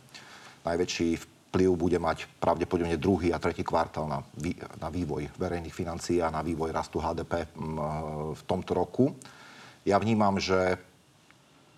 [0.63, 1.19] Najväčší
[1.52, 6.32] vplyv bude mať pravdepodobne druhý a tretí kvartál na, vý, na vývoj verejných financií a
[6.32, 7.48] na vývoj rastu HDP
[8.36, 9.12] v tomto roku.
[9.86, 10.82] Ja vnímam, že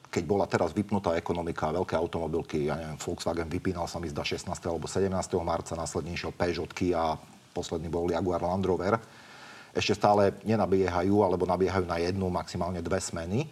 [0.08, 4.48] keď bola teraz vypnutá ekonomika, veľké automobilky, ja neviem, Volkswagen vypínal sa mi zda 16.
[4.64, 5.12] alebo 17.
[5.44, 7.20] marca, následne išiel Peugeotky a
[7.52, 8.96] posledný bol Jaguar Land Rover,
[9.76, 13.46] ešte stále nenabiehajú alebo nabiehajú na jednu, maximálne dve smeny.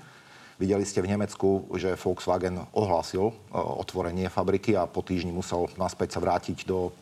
[0.55, 6.15] Videli ste v Nemecku, že Volkswagen ohlásil e, otvorenie fabriky a po týždni musel naspäť
[6.15, 6.95] sa vrátiť do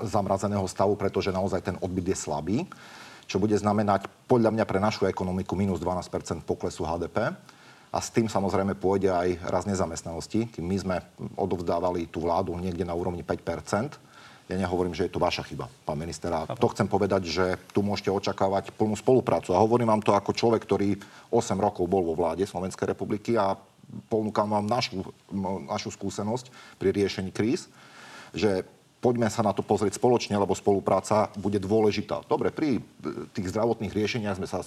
[0.00, 2.64] zamrazeného stavu, pretože naozaj ten odbyt je slabý
[3.26, 7.32] čo bude znamenať podľa mňa pre našu ekonomiku minus 12% poklesu HDP.
[7.94, 10.50] A s tým samozrejme pôjde aj raz nezamestnanosti.
[10.50, 10.96] Kým my sme
[11.38, 13.94] odovzdávali tú vládu niekde na úrovni 5%
[14.44, 16.28] ja nehovorím, že je to vaša chyba, pán minister.
[16.28, 19.56] A to chcem povedať, že tu môžete očakávať plnú spoluprácu.
[19.56, 21.00] A hovorím vám to ako človek, ktorý
[21.32, 23.56] 8 rokov bol vo vláde Slovenskej republiky a
[24.12, 25.00] ponúkam vám našu,
[25.64, 27.72] našu skúsenosť pri riešení kríz,
[28.36, 28.68] že
[29.04, 32.24] poďme sa na to pozrieť spoločne, lebo spolupráca bude dôležitá.
[32.24, 34.64] Dobre, pri e, tých zdravotných riešeniach sme sa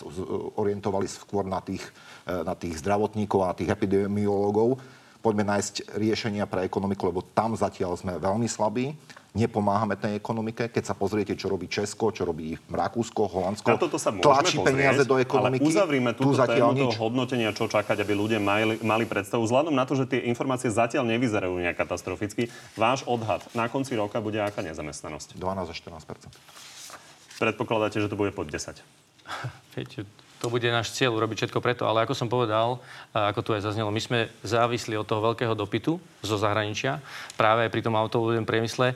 [0.61, 1.81] orientovali skôr na tých,
[2.29, 4.77] e, na tých zdravotníkov a na tých epidemiológov.
[5.19, 8.93] Poďme nájsť riešenia pre ekonomiku, lebo tam zatiaľ sme veľmi slabí
[9.37, 10.73] nepomáhame tej ekonomike.
[10.73, 14.73] Keď sa pozriete, čo robí Česko, čo robí Rakúsko, Holandsko, Na toto sa tlačí pozrieť,
[14.73, 15.61] peniaze do ekonomiky.
[15.61, 16.81] Ale uzavrime túto tu tému nič.
[16.81, 19.45] toho hodnotenia, čo čakať, aby ľudia mali, mali predstavu.
[19.45, 24.17] Vzhľadom na to, že tie informácie zatiaľ nevyzerajú nejak katastroficky, váš odhad na konci roka
[24.17, 25.37] bude aká nezamestnanosť?
[25.37, 28.81] 12 až 14 Predpokladáte, že to bude pod 10?
[29.77, 31.83] Viete, to bude náš cieľ urobiť všetko preto.
[31.89, 32.77] Ale ako som povedal,
[33.13, 37.01] ako tu aj zaznelo, my sme závisli od toho veľkého dopytu zo zahraničia,
[37.33, 38.93] práve pri tom automobilovom priemysle.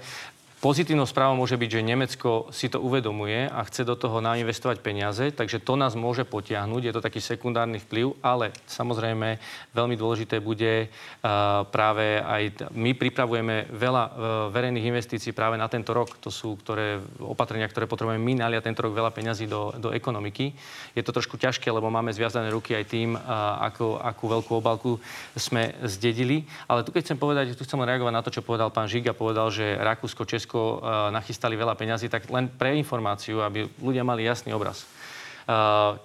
[0.62, 5.34] Pozitívnou správou môže byť, že Nemecko si to uvedomuje a chce do toho nainvestovať peniaze,
[5.34, 6.82] takže to nás môže potiahnuť.
[6.86, 9.42] Je to taký sekundárny vplyv, ale samozrejme
[9.74, 12.70] veľmi dôležité bude uh, práve aj...
[12.78, 14.14] My pripravujeme veľa uh,
[14.54, 16.22] verejných investícií práve na tento rok.
[16.22, 20.54] To sú ktoré, opatrenia, ktoré potrebujeme my naliať tento rok veľa peňazí do, do ekonomiky.
[20.94, 25.02] Je to trošku ťažké, lebo máme zviazané ruky aj tým, uh, ako, akú veľkú obalku
[25.34, 26.46] sme zdedili.
[26.70, 29.50] Ale tu keď chcem povedať, tu chcem reagovať na to, čo povedal pán Žiga, povedal,
[29.50, 34.28] že Rakúsko, Česko Slovensko eh, nachystali veľa peňazí, tak len pre informáciu, aby ľudia mali
[34.28, 34.84] jasný obraz.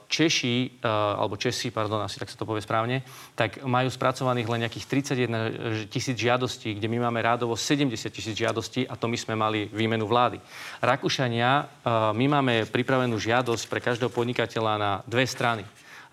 [0.08, 3.04] Češi, alebo Česi, pardon, asi tak sa to povie správne,
[3.36, 4.88] tak majú spracovaných len nejakých
[5.86, 9.68] 31 tisíc žiadostí, kde my máme rádovo 70 tisíc žiadostí a to my sme mali
[9.70, 10.40] výmenu vlády.
[10.80, 11.68] Rakúšania,
[12.16, 15.62] my máme pripravenú žiadosť pre každého podnikateľa na dve strany.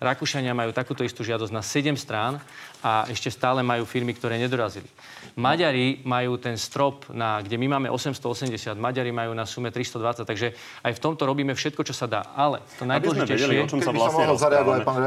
[0.02, 2.42] Rakúšania majú takúto istú žiadosť na 7 strán
[2.84, 4.86] a ešte stále majú firmy, ktoré nedorazili.
[5.34, 10.52] Maďari majú ten strop, na, kde my máme 880, Maďari majú na sume 320, takže
[10.84, 12.22] aj v tomto robíme všetko, čo sa dá.
[12.36, 13.46] Ale to najdôležitejšie...
[13.50, 14.26] Vedeli, o čom sa vlastne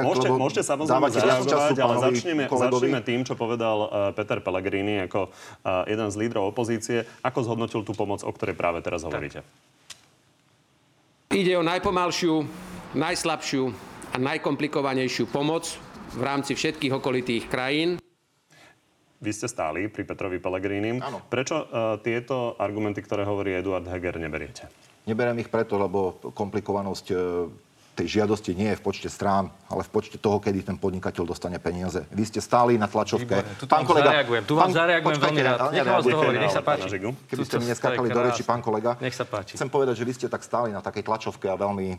[0.03, 5.85] môžete, môžete samozrejme zareagovať, ale začneme, začneme tým, čo povedal uh, Peter Pellegrini ako uh,
[5.87, 7.07] jeden z lídrov opozície.
[7.23, 9.45] Ako zhodnotil tú pomoc, o ktorej práve teraz hovoríte?
[11.27, 12.33] Ide o najpomalšiu,
[12.95, 13.63] najslabšiu
[14.17, 15.77] a najkomplikovanejšiu pomoc
[16.17, 18.01] v rámci všetkých okolitých krajín.
[19.21, 20.97] Vy ste stáli pri Petrovi Pellegrinim.
[21.29, 24.73] Prečo uh, tieto argumenty, ktoré hovorí Eduard Heger, neberiete?
[25.05, 27.45] Neberiem ich preto, lebo komplikovanosť uh,
[27.97, 31.57] tej žiadosti nie je v počte strán, ale v počte toho, kedy ten podnikateľ dostane
[31.57, 32.05] peniaze.
[32.13, 33.25] Vy ste stáli na tlačovke.
[33.25, 35.59] Výborné, tu pán kolega, zareagujem, tu vám pán, zareagujem veľmi rád.
[35.73, 36.87] Nech vás dohovorí, nech sa páči.
[37.01, 38.93] Keby ste mi neskakali do reči, pán kolega.
[39.01, 39.57] Nech sa páči.
[39.57, 41.97] Chcem povedať, že vy ste tak stáli na takej tlačovke a veľmi e,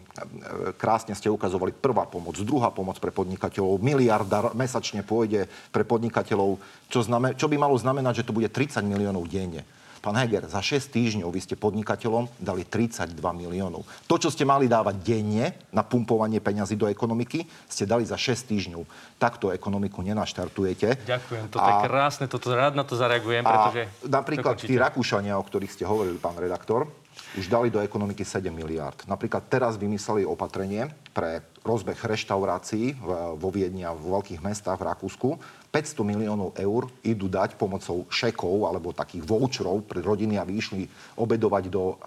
[0.78, 7.02] krásne ste ukazovali prvá pomoc, druhá pomoc pre podnikateľov, miliarda mesačne pôjde pre podnikateľov, čo,
[7.02, 9.66] znamen- čo by malo znamenať, že to bude 30 miliónov denne.
[9.98, 13.82] Pán Heger, za 6 týždňov vy ste podnikateľom dali 32 miliónov.
[14.06, 18.50] To, čo ste mali dávať denne na pumpovanie peňazí do ekonomiky, ste dali za 6
[18.50, 18.82] týždňov.
[19.18, 21.02] Takto ekonomiku nenaštartujete.
[21.02, 23.82] Ďakujem, toto a, je krásne, toto rád na to zareagujem, pretože...
[24.06, 26.86] Napríklad tí Rakúšania, o ktorých ste hovorili, pán redaktor,
[27.36, 29.04] už dali do ekonomiky 7 miliárd.
[29.04, 32.96] Napríklad teraz vymysleli opatrenie pre rozbeh reštaurácií
[33.36, 35.28] vo Viedni a vo veľkých mestách v Rakúsku.
[35.68, 40.88] 500 miliónov eur idú dať pomocou šekov alebo takých voucherov pre rodiny, aby išli
[41.20, 42.00] obedovať do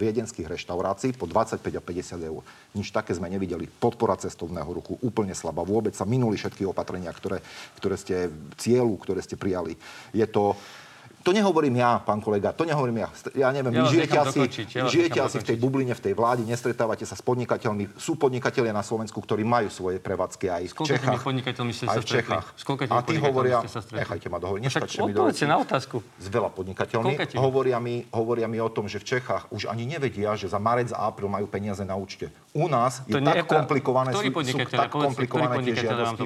[0.00, 2.40] viedenských reštaurácií po 25 a 50 eur.
[2.72, 3.68] Nič také sme nevideli.
[3.68, 5.60] Podpora cestovného ruchu úplne slabá.
[5.60, 7.44] Vôbec sa minuli všetky opatrenia, ktoré,
[7.76, 9.76] ktoré ste cieľu, ktoré ste prijali.
[10.16, 10.56] Je to
[11.26, 13.08] to nehovorím ja, pán kolega, to nehovorím ja.
[13.34, 16.14] Ja neviem, ja vy žijete asi, dokončiť, ja žijete asi v tej bubline, v tej
[16.14, 17.98] vláde, nestretávate sa s podnikateľmi.
[17.98, 21.18] Sú podnikatelia na Slovensku, ktorí majú svoje prevádzky aj v Čechách.
[21.26, 22.46] podnikateľmi ste aj v Čechách.
[22.94, 23.58] A tí hovoria,
[23.90, 25.50] nechajte ma dohovoriť, nestačte mi dohovoriť.
[25.50, 25.96] na otázku.
[25.98, 30.38] S veľa podnikateľmi hovoria mi, hovoria mi o tom, že v Čechách už ani nevedia,
[30.38, 32.30] že za marec a apríl majú peniaze na účte.
[32.54, 36.22] U nás je tak komplikované, sú, sú tak komplikované tie žiadosti.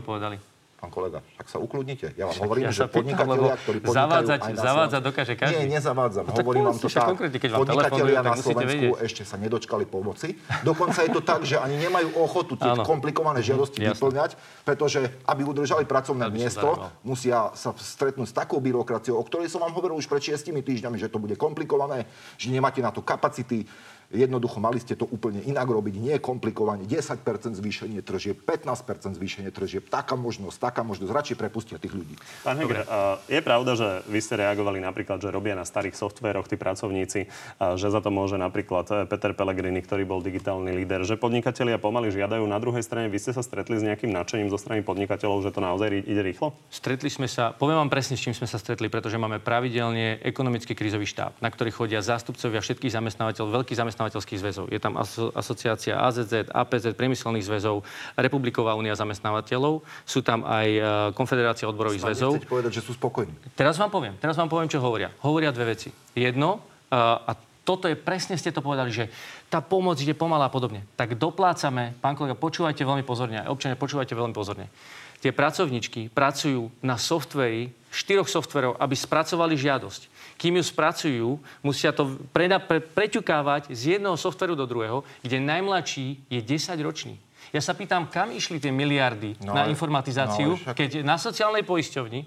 [0.80, 2.16] Pán kolega, tak sa ukludnite.
[2.16, 5.60] Ja vám hovorím, ja že podnikatelia, ktorí podnikajú zavádzať, aj na zavádzať dokáže každý.
[5.60, 6.24] Nie, nezavádzam.
[6.24, 7.20] No, hovorím vám to tak.
[7.20, 9.04] Keď vám podnikatelia na Slovensku vedieť.
[9.04, 10.40] ešte sa nedočkali pomoci.
[10.64, 12.88] Dokonca je to tak, že ani nemajú ochotu tie Áno.
[12.88, 13.92] komplikované žiadosti Jasne.
[13.92, 14.30] vyplňať,
[14.64, 19.60] pretože aby udržali pracovné aby miesto, musia sa stretnúť s takou byrokraciou, o ktorej som
[19.60, 22.08] vám hovoril už pred 6 týždňami, že to bude komplikované,
[22.40, 23.68] že nemáte na to kapacity,
[24.10, 26.82] Jednoducho mali ste to úplne inak robiť, nie komplikovane.
[26.82, 27.22] 10%
[27.54, 31.14] zvýšenie tržieb, 15% zvýšenie tržieb, taká možnosť, taká možnosť.
[31.14, 32.18] Radšej prepustia tých ľudí.
[32.42, 32.90] Pán Heger,
[33.30, 37.30] je pravda, že vy ste reagovali napríklad, že robia na starých softvéroch tí pracovníci,
[37.78, 42.10] že za to môže napríklad e, Peter Pellegrini, ktorý bol digitálny líder, že podnikatelia pomaly
[42.10, 42.42] žiadajú.
[42.50, 45.62] Na druhej strane, vy ste sa stretli s nejakým nadšením zo strany podnikateľov, že to
[45.62, 46.50] naozaj ide rýchlo?
[46.66, 50.74] Stretli sme sa, poviem vám presne, s čím sme sa stretli, pretože máme pravidelne ekonomický
[50.74, 54.64] krízový štáb, na ktorý chodia zástupcovia všetkých zamestnávateľov, veľkých zamestnávateľov zamestnávateľských zväzov.
[54.72, 57.84] Je tam aso- asociácia AZZ, APZ, priemyselných zväzov,
[58.16, 62.40] Republiková únia zamestnávateľov, sú tam aj uh, Konfederácia odborových zväzov.
[62.40, 63.36] Chcete povedať, že sú spokojní.
[63.52, 65.12] Teraz vám poviem, teraz vám poviem, čo hovoria.
[65.20, 65.92] Hovoria dve veci.
[66.16, 69.12] Jedno, uh, a toto je, presne ste to povedali, že
[69.52, 70.88] tá pomoc ide pomalá a podobne.
[70.96, 74.72] Tak doplácame, pán kolega, počúvajte veľmi pozorne, aj občania, počúvajte veľmi pozorne.
[75.20, 80.08] Tie pracovničky pracujú na softveri, štyroch softverov, aby spracovali žiadosť
[80.40, 81.28] kým ju spracujú,
[81.60, 87.20] musia to preda, pre, preťukávať z jedného softveru do druhého, kde najmladší je 10 ročný.
[87.52, 90.72] Ja sa pýtam, kam išli tie miliardy no, na informatizáciu, no, však...
[90.72, 92.24] keď na sociálnej poisťovni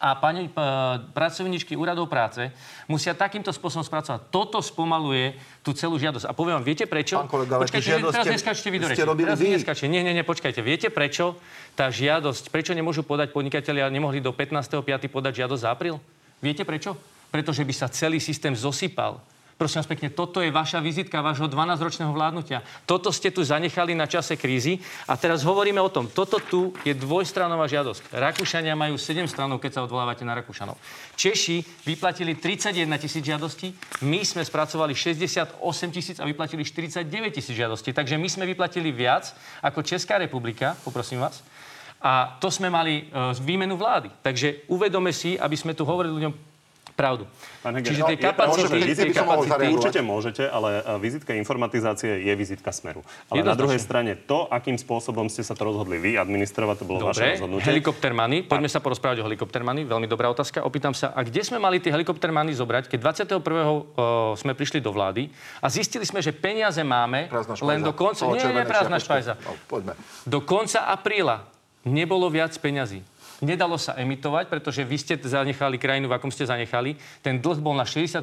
[0.00, 0.60] a pani p-
[1.12, 2.48] pracovníčky úradov práce
[2.88, 4.32] musia takýmto spôsobom spracovať.
[4.32, 6.24] Toto spomaluje tú celú žiadosť.
[6.24, 7.20] A poviem vám, viete prečo?
[7.20, 9.04] Pán kolega, počkajte, teraz neskačte vy do reči.
[9.04, 9.86] Teraz vy neskačte.
[9.92, 10.64] Nie, nie, nie, počkajte.
[10.64, 11.36] Viete prečo
[11.76, 15.08] tá žiadosť, prečo nemôžu podať podnikatelia, nemohli do 15.5.
[15.12, 16.00] podať žiadosť za apríl?
[16.40, 16.96] Viete prečo?
[17.30, 19.22] Pretože by sa celý systém zosypal.
[19.60, 22.64] Prosím vás pekne, toto je vaša vizitka vášho 12-ročného vládnutia.
[22.88, 26.08] Toto ste tu zanechali na čase krízy a teraz hovoríme o tom.
[26.08, 28.08] Toto tu je dvojstranová žiadosť.
[28.08, 30.80] Rakúšania majú 7 stranov, keď sa odvolávate na Rakúšanov.
[31.12, 35.60] Češi vyplatili 31 tisíc žiadostí, my sme spracovali 68
[35.92, 37.92] tisíc a vyplatili 49 tisíc žiadostí.
[37.92, 39.28] Takže my sme vyplatili viac
[39.60, 41.44] ako Česká republika, poprosím vás.
[42.00, 44.08] A to sme mali e, výmenu vlády.
[44.24, 46.49] Takže uvedome si, aby sme tu hovorili ľuďom
[47.00, 47.24] pravdu.
[47.64, 48.78] Pán Heger, Čiže no, tie pravda, kapacity...
[48.84, 49.64] že tie kapacity.
[49.72, 53.00] Určite môžete, ale e, vizitka informatizácie je vizitka Smeru.
[53.32, 57.08] Ale na druhej strane to, akým spôsobom ste sa to rozhodli vy administrovať, to bolo
[57.08, 57.66] vaše Dobre, rozhodnutie.
[57.72, 58.44] helikopter money.
[58.44, 59.88] Poďme sa porozprávať o helikopter money.
[59.88, 60.60] Veľmi dobrá otázka.
[60.60, 63.40] Opýtam sa, a kde sme mali tie helikopter money zobrať, keď 21.
[63.40, 65.32] Uh, sme prišli do vlády
[65.64, 67.32] a zistili sme, že peniaze máme
[67.64, 68.28] len do konca...
[68.28, 69.40] O, Nie, nie, prázdna špajza.
[69.40, 69.56] No.
[70.28, 71.48] Do konca apríla
[71.84, 73.00] nebolo viac peňazí.
[73.40, 76.96] Nedalo sa emitovať, pretože vy ste zanechali krajinu, v akom ste zanechali.
[77.24, 78.20] Ten dlh bol na 60%.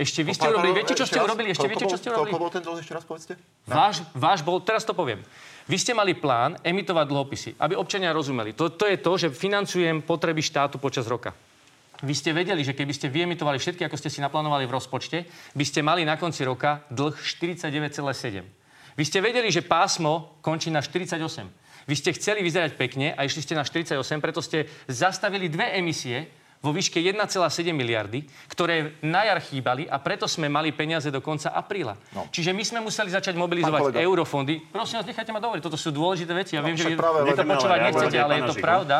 [0.00, 1.52] Ešte vy ste Pán- urobili, viete, čo ste urobili?
[1.52, 2.32] Ešte viete, čo ste urobili?
[2.32, 3.36] Koľko bol ten dlh, ešte raz povedzte?
[3.68, 5.20] Váš, váš bol, teraz to poviem.
[5.68, 8.56] Vy ste mali plán emitovať dlhopisy, aby občania rozumeli.
[8.56, 11.36] To, to je to, že financujem potreby štátu počas roka.
[12.00, 15.64] Vy ste vedeli, že keby ste vyemitovali všetky, ako ste si naplánovali v rozpočte, by
[15.68, 18.96] ste mali na konci roka dlh 49,7.
[18.96, 21.59] Vy ste vedeli, že pásmo končí na 48.
[21.90, 26.30] Vy ste chceli vyzerať pekne a išli ste na 48, preto ste zastavili dve emisie
[26.62, 27.26] vo výške 1,7
[27.74, 31.98] miliardy, ktoré na jar chýbali a preto sme mali peniaze do konca apríla.
[32.14, 32.30] No.
[32.30, 34.70] Čiže my sme museli začať mobilizovať eurofondy.
[34.70, 36.54] Prosím vás, nechajte ma dohovoriť, toto sú dôležité veci.
[36.54, 38.62] Ja No, viem, že vy to počúvať nechcete, ale je to Žigu.
[38.62, 38.96] pravda.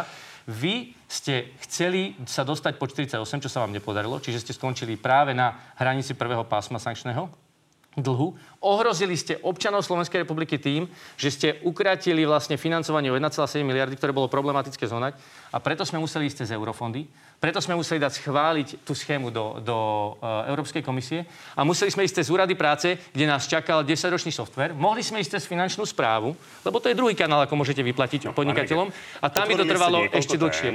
[0.51, 5.31] Vy ste chceli sa dostať po 48, čo sa vám nepodarilo, čiže ste skončili práve
[5.37, 7.50] na hranici prvého pásma sankčného
[7.99, 8.39] dlhu.
[8.63, 10.87] Ohrozili ste občanov Slovenskej republiky tým,
[11.19, 15.19] že ste ukratili vlastne financovanie o 1,7 miliardy, ktoré bolo problematické zonať.
[15.51, 17.11] A preto sme museli ísť cez eurofondy.
[17.41, 19.79] Preto sme museli dať schváliť tú schému do, do
[20.21, 21.25] uh, Európskej komisie
[21.57, 24.77] a museli sme ísť cez úrady práce, kde nás čakal 10-ročný software.
[24.77, 28.93] Mohli sme ísť cez finančnú správu, lebo to je druhý kanál, ako môžete vyplatiť podnikateľom.
[29.25, 30.71] A tam by to trvalo ešte dlhšie.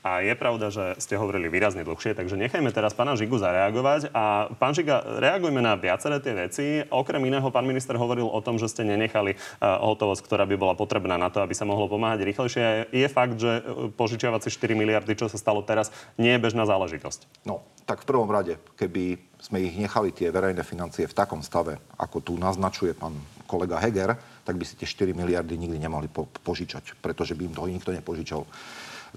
[0.00, 4.08] A je pravda, že ste hovorili výrazne dlhšie, takže nechajme teraz pána Žigu zareagovať.
[4.16, 6.64] A pán Žiga, reagujme na viaceré tie veci.
[6.88, 10.72] Okrem iného, pán minister hovoril o tom, že ste nenechali uh, hotovosť, ktorá by bola
[10.72, 12.88] potrebná na to, aby sa mohlo pomáhať rýchlejšie.
[12.96, 16.64] Je fakt, že uh, požičiavať si 4 miliardy, čo sa stalo teraz, nie je bežná
[16.64, 17.44] záležitosť.
[17.44, 21.76] No, tak v prvom rade, keby sme ich nechali tie verejné financie v takom stave,
[22.00, 23.12] ako tu naznačuje pán
[23.44, 24.16] kolega Heger,
[24.48, 27.92] tak by si tie 4 miliardy nikdy nemali po- požičať, pretože by im toho nikto
[27.92, 28.48] nepožičal.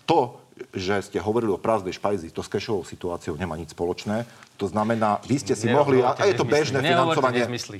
[0.09, 0.42] To,
[0.73, 4.25] že ste hovorili o prázdnej špajzi, to s kešovou situáciou nemá nič spoločné.
[4.57, 7.41] To znamená, vy ste si mohli, a, a je to bežné Nehovorte financovanie.
[7.45, 7.79] nezmysly.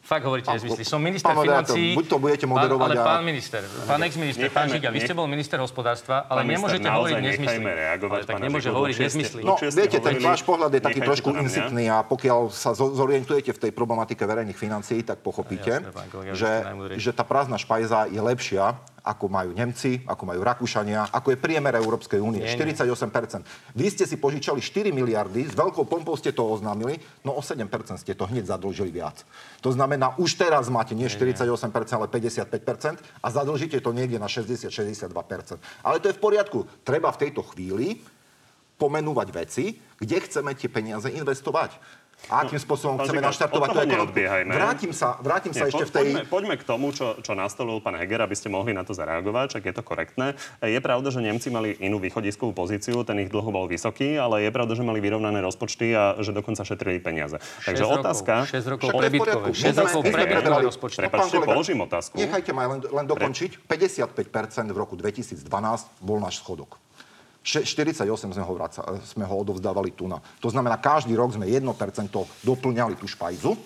[0.00, 0.82] Fakt hovoríte nezmysly.
[0.82, 1.94] Som minister pán financí.
[1.94, 5.30] buď to budete pán- moderovať Ale pán minister, pán ex-minister, pán Žiga, vy ste bol
[5.30, 7.62] minister hospodárstva, ale minister, nemôžete hovoriť nezmysly.
[7.62, 9.40] reagovať Ale tak nemôže Žigu, hovoriť nezmysly.
[9.46, 13.54] No, ste viete, ten váš pohľad je taký trošku insitný a pokiaľ sa zo- zorientujete
[13.54, 16.52] v tej problematike verejných financií, tak pochopíte, vy že,
[16.98, 21.76] že tá prázdna špajza je lepšia, ako majú Nemci, ako majú Rakúšania, ako je priemer
[21.76, 22.44] Európskej únie.
[22.44, 22.76] Nie, nie.
[22.76, 23.76] 48%.
[23.76, 27.66] Vy ste si požičali 4 miliardy, s veľkou pompou ste to oznámili, no o 7%
[28.00, 29.24] ste to hneď zadlžili viac.
[29.64, 31.46] To znamená, už teraz máte nie 48%,
[31.96, 35.10] ale 55% a zadlžíte to niekde na 60-62%.
[35.84, 36.68] Ale to je v poriadku.
[36.84, 38.00] Treba v tejto chvíli
[38.80, 41.76] pomenúvať veci, kde chceme tie peniaze investovať.
[42.28, 44.52] A akým spôsobom pán chceme naštartovať toho ekonomiku.
[44.52, 46.04] Vrátim sa, vrátim sa Nie, ešte po- v tej...
[46.04, 49.58] Poďme, poďme k tomu, čo, čo nastolil pán Heger, aby ste mohli na to zareagovať,
[49.58, 50.34] čak je to korektné.
[50.60, 54.50] Je pravda, že Nemci mali inú východiskovú pozíciu, ten ich dlh bol vysoký, ale je
[54.50, 57.38] pravda, že mali vyrovnané rozpočty a že dokonca šetrili peniaze.
[57.64, 58.32] Takže Šesť otázka...
[58.44, 59.30] Rokov, 6 rokov prebytkové.
[59.30, 59.50] poriadku.
[59.50, 60.98] 6 My sme- rokov prebytkové rozpočty.
[60.98, 62.14] No, Prepačte, položím otázku.
[62.14, 63.50] Nechajte ma len, len dokončiť.
[63.66, 65.40] 55% v roku 2012
[66.02, 66.76] bol náš schodok.
[67.40, 70.20] Še- 48 sme ho, vraca, sme ho odovzdávali tu na.
[70.44, 71.64] To znamená, každý rok sme 1%
[72.44, 73.56] doplňali tú špajzu.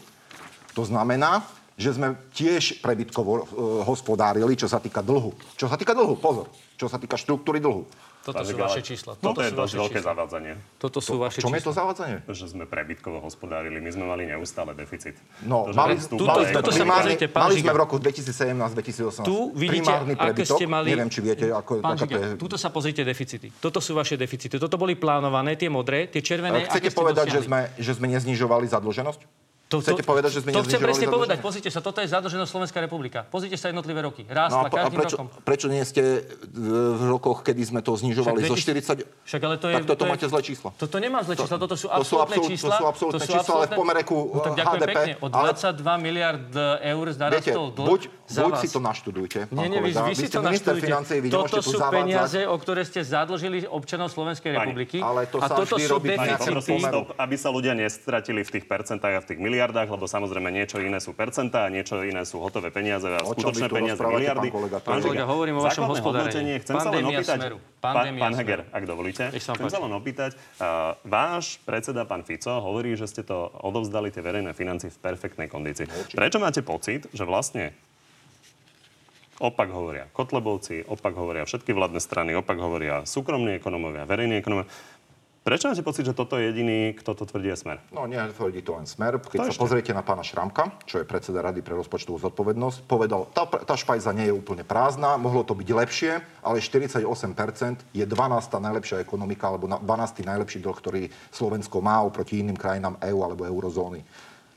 [0.75, 1.43] To znamená,
[1.75, 3.43] že sme tiež prebytkovo e,
[3.83, 5.35] hospodárili, čo sa týka dlhu.
[5.59, 6.47] Čo sa týka dlhu, pozor.
[6.79, 7.83] Čo sa týka štruktúry dlhu.
[8.25, 9.13] Toto sú Žiga, vaše čísla.
[9.15, 10.09] Toto je sú dosť vaše veľké čísla.
[10.11, 10.53] zavádzanie.
[10.77, 11.79] Toto sú vaše Čom je to čísla.
[11.79, 12.17] zavádzanie?
[12.27, 13.77] že sme prebytkovo hospodárili.
[13.77, 15.13] My sme mali neustále deficit.
[15.43, 17.71] No, To, mali, Tuto- toto mali, ekonomiky- mali, pozrite, pán mali sme Žiga.
[17.71, 20.57] v roku 2017-2018 Tu vidíte, primárny prebytok.
[20.57, 22.17] ste mali- Neviem, či viete, ako, Pán to je...
[22.17, 23.53] Žiga, tuto sa pozrite deficity.
[23.55, 24.57] Toto sú vaše deficity.
[24.57, 26.65] Toto boli plánované, tie modré, tie červené.
[26.65, 29.44] Chcete povedať, že sme, že sme neznižovali zadlženosť?
[29.65, 31.41] To, Chcete povedať, že sme To chcem presne povedať.
[31.41, 33.25] Pozrite sa, toto je zadlženosť Slovenská republika.
[33.25, 34.23] Pozrite sa jednotlivé roky.
[34.29, 35.27] Rástla No a, po- a prečo, rokom.
[35.41, 36.21] prečo nie ste
[36.53, 39.25] v, rokoch, kedy sme to znižovali Však zo 40...
[39.25, 39.75] Však ale to je...
[39.81, 40.69] tak toto to je, máte zlé číslo.
[40.77, 42.77] Toto nemá zlé čísla, toto sú to sú absolútne absolút- to čísla.
[42.77, 45.13] sú absolútne to sú čísla, ale v pomere ku, no, tak ďakujem HDP, pekne.
[45.25, 46.49] Od ale- 22 miliard
[46.85, 48.61] eur Viete, narastol dlh buď, za buď vás.
[48.61, 50.93] si to naštudujte, pán Nie, nie, vy, vy si to naštudujte.
[51.25, 55.01] vy Toto sú peniaze, o ktoré ste zadlžili občanov Slovenskej republiky.
[55.01, 56.09] ale to a sa toto vždy robí
[57.15, 60.99] aby sa ľudia nestratili v tých percentách a v tých miliardách, lebo samozrejme niečo iné
[60.99, 64.51] sú percentá niečo iné sú hotové peniaze a skutočné peniaze miliardy.
[64.51, 64.77] pán kolega?
[64.83, 66.59] To Pán Kolega, hovorím o vašom hospodárení.
[66.59, 67.57] Chcem sa len opýtať, Smeru.
[67.79, 73.07] pán, Heger, ak dovolíte, chcem sa len opýtať, uh, váš predseda, pán Fico, hovorí, že
[73.07, 75.87] ste to odovzdali tie verejné financie v perfektnej kondícii.
[76.19, 77.71] Prečo máte pocit, že vlastne
[79.35, 84.71] Opak hovoria Kotlebovci, opak hovoria všetky vládne strany, opak hovoria súkromní ekonomovia, verejní ekonomovia.
[85.45, 87.77] Prečo máte pocit, že toto je jediný, kto to tvrdí je Smer?
[87.93, 89.21] No, nie tvrdí to len Smer.
[89.21, 89.61] Keď sa ešte?
[89.61, 94.17] pozriete na pána Šramka, čo je predseda Rady pre rozpočtovú zodpovednosť, povedal, tá, tá špajza
[94.17, 97.05] nie je úplne prázdna, mohlo to byť lepšie, ale 48%
[97.93, 98.09] je 12.
[98.57, 99.85] najlepšia ekonomika, alebo 12.
[100.25, 104.01] najlepší dlh, ktorý Slovensko má oproti iným krajinám EÚ alebo eurozóny.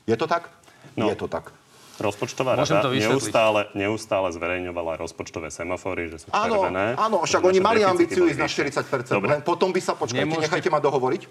[0.08, 0.48] Je to tak?
[0.96, 1.12] No.
[1.12, 1.52] Je to tak.
[1.98, 6.94] Rozpočtová rada neustále, neustále zverejňovala rozpočtové semafory, že sú áno, červené.
[6.94, 9.18] Áno, však oni mali ambíciu ísť na 40%.
[9.18, 9.28] Dobre.
[9.34, 10.46] Len potom by sa, počkajte, Nemôžete...
[10.46, 11.22] nechajte ma dohovoriť.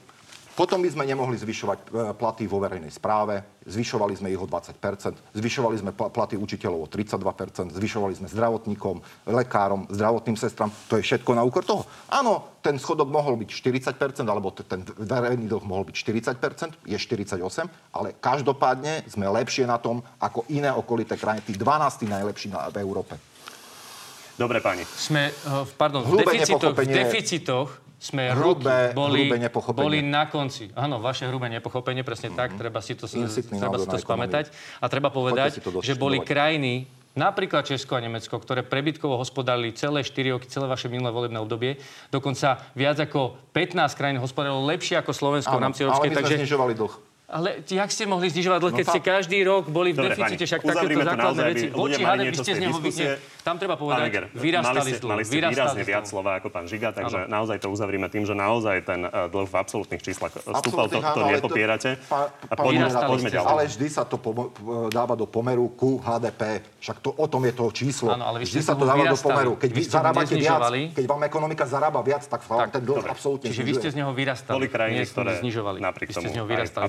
[0.58, 5.38] Potom by sme nemohli zvyšovať e, platy vo verejnej správe, zvyšovali sme ich o 20%
[5.38, 8.98] zvyšovali sme platy učiteľov o 32% zvyšovali sme zdravotníkom,
[9.30, 10.74] lekárom, zdravotným sestram.
[10.90, 11.86] To je všetko na úkor toho.
[12.10, 15.96] Áno, ten schodok mohol byť 40% alebo ten verejný dlh mohol byť
[16.42, 17.38] 40% je 48
[17.94, 22.82] ale každopádne sme lepšie na tom ako iné okolité krajiny, tí 12 najlepší na, v
[22.82, 23.14] Európe.
[24.38, 24.86] Dobre, pani.
[24.90, 29.22] Sme, e, pardon, v deficitoch, v deficitoch sme hrubé, roky boli,
[29.74, 30.70] boli na konci.
[30.78, 32.42] Áno, vaše hrubé nepochopenie, presne mm-hmm.
[32.42, 32.60] tak, mhm.
[32.62, 34.54] treba si to, treba si to spamätať.
[34.82, 36.86] A treba povedať, že boli krajiny,
[37.18, 41.82] napríklad Česko a Nemecko, ktoré prebytkovo hospodárili celé 4 roky, celé vaše minulé volebné obdobie.
[42.14, 46.14] Dokonca viac ako 15 krajín hospodárilo lepšie ako Slovensko v rámci Európskej.
[46.14, 46.38] Takže...
[46.78, 47.07] dlh.
[47.28, 50.64] Ale jak ste mohli znižovať dlh, no keď ste každý rok boli v deficite, však
[50.64, 51.66] takéto základné veci.
[51.68, 52.80] Voči HDP ste z neho
[53.48, 57.28] tam treba povedať, Eger, vyrastali ste, mali ste výrazne viac slova ako pán Žiga, takže
[57.28, 57.32] ano.
[57.32, 61.22] naozaj to uzavrime tým, že naozaj ten uh, dlh v absolútnych číslach stúpal, to, to
[61.24, 61.96] nepopierate.
[62.12, 63.48] a poďme, poďme ďalej.
[63.48, 64.20] Ale vždy sa to
[64.92, 66.60] dáva do pomeru ku HDP.
[66.84, 68.12] Však to, o tom je to číslo.
[68.12, 69.56] Ano, ale vždy sa to dáva do pomeru.
[69.56, 73.74] Keď vy zarábate viac, keď vám ekonomika zarába viac, tak ten dlh absolútne Čiže vy
[73.80, 74.60] ste z neho vyrastali.
[74.60, 75.40] Boli krajiny, ktoré
[75.80, 76.28] napriek tomu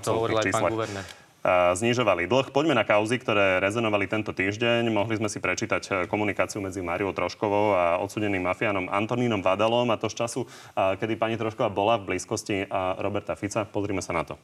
[0.03, 1.07] to hovoril aj pán guvernér
[1.49, 2.51] znižovali dlh.
[2.51, 4.91] Poďme na kauzy, ktoré rezonovali tento týždeň.
[4.91, 9.97] Mohli sme si prečítať e, komunikáciu medzi Mariou Troškovou a odsudeným mafiánom Antonínom Vadalom a
[9.97, 10.41] to z času,
[10.75, 12.69] kedy pani Trošková bola v blízkosti
[12.99, 13.65] Roberta Fica.
[13.65, 14.35] Pozrime sa na to.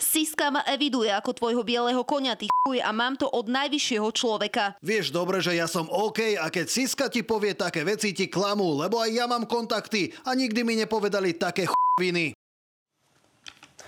[0.00, 4.80] Siska ma eviduje ako tvojho bieleho konia, ty chuj, a mám to od najvyššieho človeka.
[4.80, 8.80] Vieš dobre, že ja som OK a keď Siska ti povie také veci, ti klamú,
[8.80, 12.32] lebo aj ja mám kontakty a nikdy mi nepovedali také chuviny.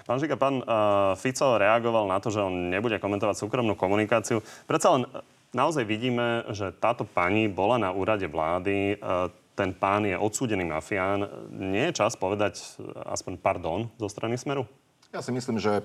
[0.02, 4.42] Pán Žika, pán uh, Fico reagoval na to, že on nebude komentovať súkromnú komunikáciu.
[4.66, 5.22] Predsa len uh,
[5.54, 11.28] naozaj vidíme, že táto pani bola na úrade vlády, uh, ten pán je odsúdený mafián.
[11.52, 12.58] Nie je čas povedať
[13.04, 14.64] aspoň pardon zo strany Smeru?
[15.12, 15.84] Ja si myslím, že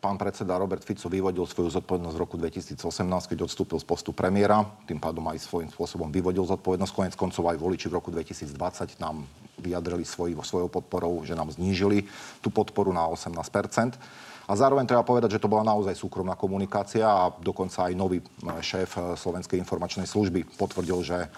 [0.00, 2.80] pán predseda Robert Fico vyvodil svoju zodpovednosť v roku 2018,
[3.28, 4.64] keď odstúpil z postu premiéra.
[4.88, 6.92] Tým pádom aj svojím spôsobom vyvodil zodpovednosť.
[6.96, 9.28] Konec koncov aj voliči v roku 2020 nám
[9.58, 12.06] vyjadrili svoj, svojou podporou, že nám znížili
[12.42, 13.34] tú podporu na 18
[14.48, 18.24] a zároveň treba povedať, že to bola naozaj súkromná komunikácia a dokonca aj nový
[18.64, 21.28] šéf Slovenskej informačnej služby potvrdil, že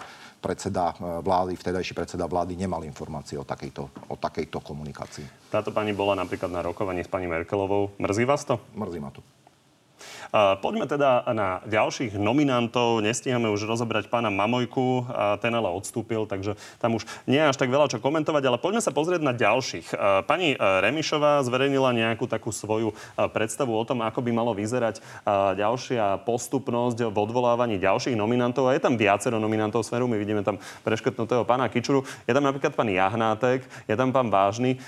[0.41, 5.53] predseda e, vlády, vtedajší predseda vlády nemal informácie o takejto, o takejto komunikácii.
[5.53, 7.93] Táto pani bola napríklad na rokovaní s pani Merkelovou.
[8.01, 8.57] Mrzí vás to?
[8.73, 9.21] Mrzí ma to.
[10.33, 13.03] Poďme teda na ďalších nominantov.
[13.03, 15.07] Nestíhame už rozobrať pána Mamojku,
[15.43, 18.81] ten ale odstúpil, takže tam už nie je až tak veľa čo komentovať, ale poďme
[18.81, 19.93] sa pozrieť na ďalších.
[20.25, 22.95] Pani e, Remišová zverejnila nejakú takú svoju e,
[23.29, 25.01] predstavu o tom, ako by malo vyzerať e,
[25.57, 28.69] ďalšia postupnosť v odvolávaní ďalších nominantov.
[28.69, 30.07] A je tam viacero nominantov smeru.
[30.07, 32.01] My vidíme tam preškrtnutého pána Kičuru.
[32.25, 34.79] Je tam napríklad pán Jahnátek, je tam pán Vážny.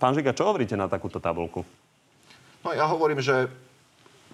[0.00, 1.62] Pán Žiga, čo hovoríte na takúto tabulku?
[2.64, 3.48] No ja hovorím, že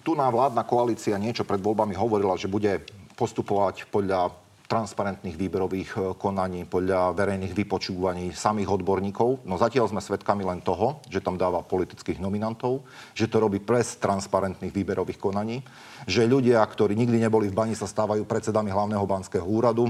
[0.07, 2.79] tu na vládna koalícia niečo pred voľbami hovorila, že bude
[3.19, 4.31] postupovať podľa
[4.67, 9.43] transparentných výberových e, konaní, podľa verejných vypočúvaní samých odborníkov.
[9.43, 12.83] No zatiaľ sme svedkami len toho, že tam dáva politických nominantov,
[13.15, 15.63] že to robí pres transparentných výberových konaní,
[16.03, 19.87] že ľudia, ktorí nikdy neboli v bani, sa stávajú predsedami hlavného banského úradu,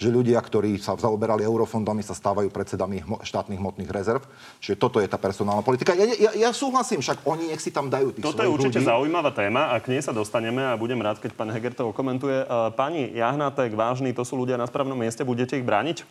[0.00, 4.24] že ľudia, ktorí sa zaoberali eurofondami, sa stávajú predsedami štátnych hmotných rezerv.
[4.56, 5.92] Čiže toto je tá personálna politika.
[5.92, 8.88] Ja, ja, ja súhlasím, však oni nech si tam dajú tých Toto je určite ľudí.
[8.88, 12.32] zaujímavá téma a k nej sa dostaneme a budem rád, keď pán Heger to okomentuje.
[12.32, 16.00] E, pani Jahnatek, vážny, to sú ľudia na správnom mieste, budete ich brániť?
[16.00, 16.04] E,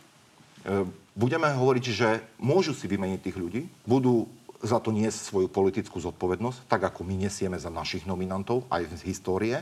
[1.18, 4.30] budeme hovoriť, že môžu si vymeniť tých ľudí, budú
[4.62, 9.10] za to niesť svoju politickú zodpovednosť, tak ako my nesieme za našich nominantov aj z
[9.10, 9.56] histórie,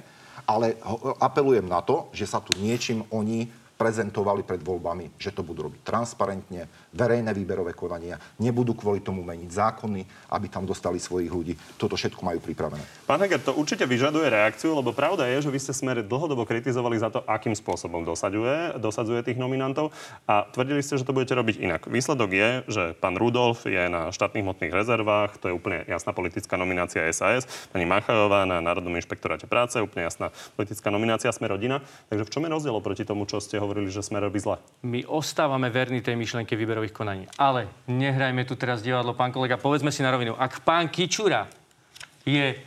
[0.45, 0.77] ale
[1.17, 3.49] apelujem na to, že sa tu niečím oni
[3.79, 9.51] prezentovali pred voľbami, že to budú robiť transparentne, verejné výberové konania, nebudú kvôli tomu meniť
[9.55, 10.01] zákony,
[10.35, 11.55] aby tam dostali svojich ľudí.
[11.79, 12.83] Toto všetko majú pripravené.
[13.07, 16.99] Pán Heger, to určite vyžaduje reakciu, lebo pravda je, že vy ste smere dlhodobo kritizovali
[16.99, 19.95] za to, akým spôsobom dosadzuje, dosadzuje tých nominantov
[20.27, 21.87] a tvrdili ste, že to budete robiť inak.
[21.87, 26.59] Výsledok je, že pán Rudolf je na štátnych hmotných rezervách, to je úplne jasná politická
[26.59, 31.79] nominácia SAS, pani Machajová na Národnom inšpektoráte práce, úplne jasná politická nominácia Sme rodina.
[32.11, 34.61] Takže v čom je rozdiel proti tomu, čo ste hovorili, že sme robí zle.
[34.85, 37.25] My ostávame verní tej myšlenke výberových konaní.
[37.37, 40.37] Ale nehrajme tu teraz divadlo, pán kolega, povedzme si na rovinu.
[40.37, 41.47] Ak pán Kičura
[42.29, 42.61] je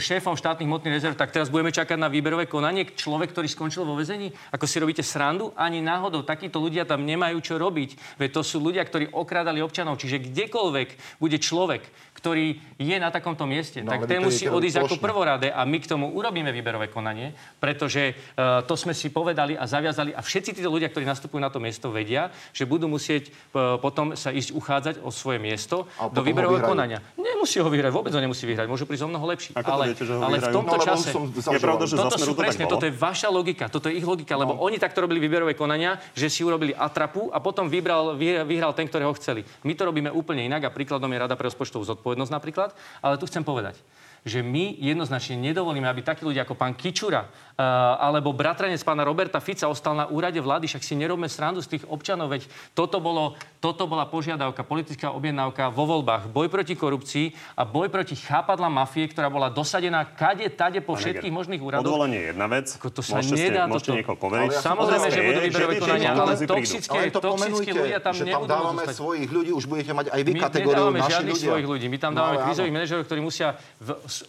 [0.00, 2.88] šéfom štátnych hmotných rezerv, tak teraz budeme čakať na výberové konanie.
[2.88, 7.36] Človek, ktorý skončil vo vezení, ako si robíte srandu, ani náhodou takíto ľudia tam nemajú
[7.44, 8.16] čo robiť.
[8.16, 10.00] Veď to sú ľudia, ktorí okrádali občanov.
[10.00, 11.84] Čiže kdekoľvek bude človek,
[12.22, 15.90] ktorý je na takomto mieste, no, tak ten musí odísť ako prvorade a my k
[15.90, 20.70] tomu urobíme výberové konanie, pretože uh, to sme si povedali a zaviazali a všetci títo
[20.70, 24.94] ľudia, ktorí nastupujú na to miesto, vedia, že budú musieť uh, potom sa ísť uchádzať
[25.02, 27.02] o svoje miesto do výberového konania.
[27.18, 29.50] Nemusí ho vyhrať, vôbec ho nemusí vyhrať, môžu prísť o mnoho lepší.
[29.58, 31.10] Ako ale, viete, že ho ale v tomto no, čase...
[31.42, 34.46] Je pravda, že toto sú presne, toto je vaša logika, toto je ich logika, no.
[34.46, 38.14] lebo oni takto robili výberové konania, že si urobili atrapu a potom vybral,
[38.46, 39.42] vyhral ten, ktorého chceli.
[39.66, 42.74] My to robíme úplne inak a príkladom je Rada pre rozpočtovú zodpovednosť napríklad.
[43.00, 43.78] Ale tu chcem povedať,
[44.22, 49.42] že my jednoznačne nedovolíme, aby takí ľudia ako pán Kičura uh, alebo bratranec pána Roberta
[49.42, 53.34] Fica ostal na úrade vlády, však si nerobme srandu z tých občanov, veď toto, bolo,
[53.58, 59.10] toto bola požiadavka, politická objednávka vo voľbách, boj proti korupcii a boj proti chápadla mafie,
[59.10, 61.90] ktorá bola dosadená kade, tade po všetkých možných úradoch.
[61.90, 62.66] Odvolanie je jedna vec.
[62.78, 63.66] Ako to sa môžete nedá.
[63.66, 63.98] Ste, môžete toto...
[63.98, 64.48] niekoho poveriť.
[64.54, 68.46] Ja Samozrejme, že budú výberové konania, ale toxické, ale to toxické ľudia tam že tam
[68.46, 71.46] dávame svojich ľudí, už budete mať aj vy kategóriu naši ľudia.
[71.50, 71.86] svojich ľudí.
[71.90, 73.58] My tam dávame no, krízových manažerov, ktorí musia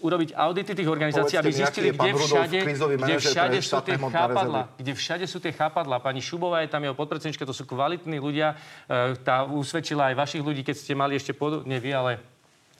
[0.02, 2.60] urobiť audit audity tých organizácií, aby zistili, kde všade,
[2.96, 4.62] kde všade sú tie chápadla.
[4.80, 6.00] Kde všade sú tie chápadla.
[6.00, 8.56] Pani Šubová je tam jeho podpredsednička, to sú kvalitní ľudia.
[8.88, 11.68] E, tá usvedčila aj vašich ľudí, keď ste mali ešte pod...
[11.68, 12.12] Nie vy, ale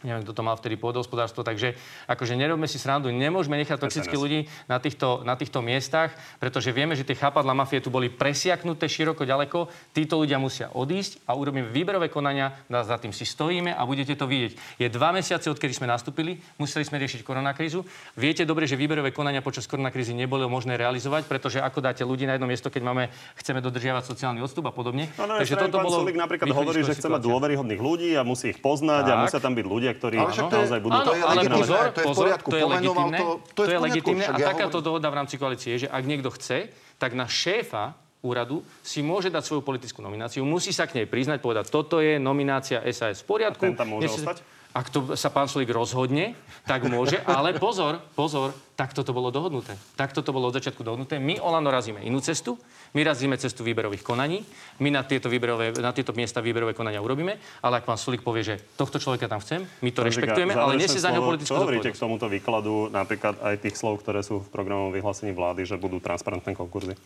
[0.04, 1.74] neviem, kto to mal vtedy pôdohospodárstvo, takže
[2.06, 6.94] akože nerobme si srandu, nemôžeme nechať toxických ľudí na týchto, na týchto miestach, pretože vieme,
[6.94, 11.72] že tie chápadla mafie tu boli presiaknuté široko ďaleko, títo ľudia musia odísť a urobíme
[11.72, 14.78] výberové konania, za tým si stojíme a budete to vidieť.
[14.78, 17.82] Je dva mesiace, odkedy sme nastúpili, museli sme riešiť koronakrízu.
[18.20, 22.36] Viete dobre, že výberové konania počas koronakrízy nebolo možné realizovať, pretože ako dáte ľudí na
[22.36, 23.04] jedno miesto, keď máme,
[23.40, 25.08] chceme dodržiavať sociálny odstup a podobne.
[25.16, 28.60] No, no, Takže toto bolo napríklad hovorí, že chce mať dôveryhodných ľudí a musí ich
[28.60, 29.14] poznať tak.
[29.16, 30.94] a musia tam byť ľudia, ktorí ale to naozaj budú...
[30.94, 32.50] Áno, to je ale pozor, to je v poriadku.
[32.50, 34.88] To je legitimné, to, to, je, to je legitimné a takáto hovorím...
[34.90, 36.58] dohoda v rámci koalície je, že ak niekto chce,
[36.98, 41.44] tak na šéfa úradu si môže dať svoju politickú nomináciu, musí sa k nej priznať,
[41.44, 43.64] povedať, toto je nominácia SAS v poriadku.
[43.64, 44.40] A ten tam môže ostať?
[44.74, 46.34] Ak to sa pán Solík rozhodne,
[46.66, 49.78] tak môže, ale pozor, pozor, takto to bolo dohodnuté.
[49.94, 51.22] Takto to bolo od začiatku dohodnuté.
[51.22, 52.58] My Olano razíme inú cestu,
[52.98, 54.42] my razíme cestu výberových konaní,
[54.82, 58.42] my na tieto, výberové, na tieto miesta výberové konania urobíme, ale ak pán Solík povie,
[58.42, 61.62] že tohto človeka tam chcem, my to Pán rešpektujeme, ale nesie za neho politickú Čo
[61.70, 65.78] hovoríte k tomuto výkladu napríklad aj tých slov, ktoré sú v programovom vyhlásení vlády, že
[65.78, 66.98] budú transparentné konkurzy?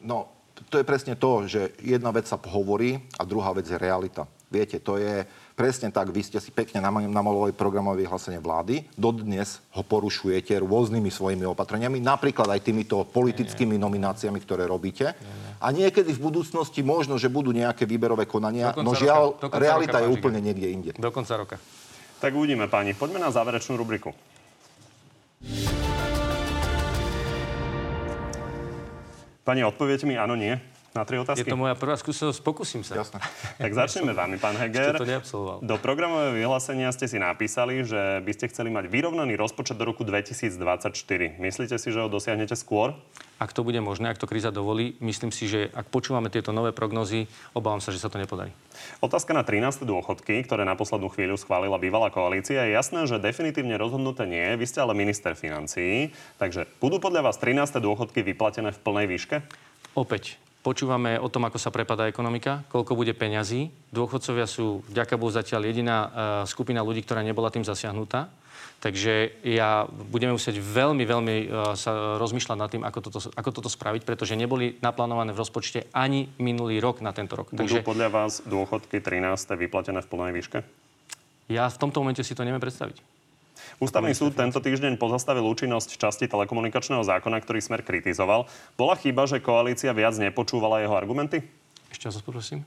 [0.00, 0.32] No,
[0.72, 4.24] to je presne to, že jedna vec sa hovorí a druhá vec je realita.
[4.48, 9.86] Viete, to je presne tak, vy ste si pekne namalovali programové vyhlásenie vlády, dodnes ho
[9.86, 15.14] porušujete rôznymi svojimi opatreniami, napríklad aj týmito politickými nomináciami, ktoré robíte.
[15.62, 20.04] A niekedy v budúcnosti možno, že budú nejaké výberové konania, no žiaľ, roka, realita roka,
[20.04, 20.90] je úplne niekde inde.
[20.98, 21.56] Do konca roka.
[22.18, 22.92] Tak uvidíme, páni.
[22.92, 24.12] Poďme na záverečnú rubriku.
[29.44, 30.56] Pani, odpoviete mi áno, nie?
[30.94, 31.42] Na tri otázky?
[31.42, 33.02] Je to moja prvá skúsenosť, pokúsim sa.
[33.02, 33.18] Jasné.
[33.58, 34.94] Tak začneme vami, pán Heger.
[34.94, 35.58] Ešte to neabsolvoval.
[35.58, 40.06] Do programového vyhlásenia ste si napísali, že by ste chceli mať vyrovnaný rozpočet do roku
[40.06, 40.94] 2024.
[41.42, 42.94] Myslíte si, že ho dosiahnete skôr?
[43.42, 46.70] Ak to bude možné, ak to kríza dovolí, myslím si, že ak počúvame tieto nové
[46.70, 47.26] prognozy,
[47.58, 48.54] obávam sa, že sa to nepodarí.
[49.02, 49.82] Otázka na 13.
[49.82, 52.62] dôchodky, ktoré na poslednú chvíľu schválila bývalá koalícia.
[52.62, 54.54] Je jasné, že definitívne rozhodnuté nie.
[54.54, 56.14] Vy ste ale minister financií.
[56.38, 57.82] Takže budú podľa vás 13.
[57.82, 59.36] dôchodky vyplatené v plnej výške?
[59.98, 63.68] Opäť, Počúvame o tom, ako sa prepadá ekonomika, koľko bude peňazí.
[63.92, 66.08] Dôchodcovia sú, vďaka Bohu, zatiaľ jediná uh,
[66.48, 68.32] skupina ľudí, ktorá nebola tým zasiahnutá.
[68.80, 73.68] Takže ja budeme musieť veľmi, veľmi uh, sa rozmýšľať nad tým, ako toto, ako toto
[73.68, 77.52] spraviť, pretože neboli naplánované v rozpočte ani minulý rok na tento rok.
[77.52, 79.60] Budú Takže, podľa vás dôchodky 13.
[79.68, 80.58] vyplatené v plnej výške?
[81.52, 83.04] Ja v tomto momente si to neviem predstaviť.
[83.82, 88.46] Ústavný súd tento týždeň pozastavil účinnosť časti telekomunikačného zákona, ktorý Smer kritizoval.
[88.78, 91.42] Bola chyba, že koalícia viac nepočúvala jeho argumenty?
[91.90, 92.62] Ešte raz poprosím.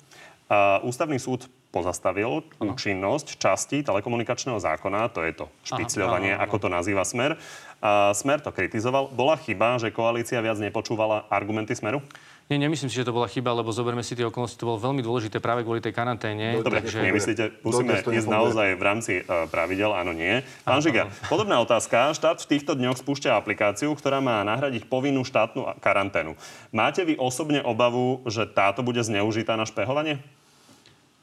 [0.47, 2.71] Uh, ústavný súd pozastavil ano.
[2.71, 6.51] účinnosť časti telekomunikačného zákona, to je to špicľovanie, aha, aha, aha.
[6.51, 7.35] ako to nazýva Smer.
[7.83, 9.11] Uh, Smer to kritizoval.
[9.11, 11.99] Bola chyba, že koalícia viac nepočúvala argumenty Smeru?
[12.47, 15.03] Nie, nemyslím si, že to bola chyba, lebo zoberme si tie okolnosti, to bolo veľmi
[15.03, 16.55] dôležité práve kvôli tej karanténe.
[16.63, 17.03] Dobre, takže...
[17.03, 20.39] nemyslíte, musíme ísť naozaj v rámci uh, pravidel, áno, nie.
[20.63, 22.15] Pán Žiga, podobná otázka.
[22.15, 26.39] Štát v týchto dňoch spúšťa aplikáciu, ktorá má nahradiť povinnú štátnu karanténu.
[26.71, 30.23] Máte vy osobne obavu, že táto bude zneužitá na špehovanie?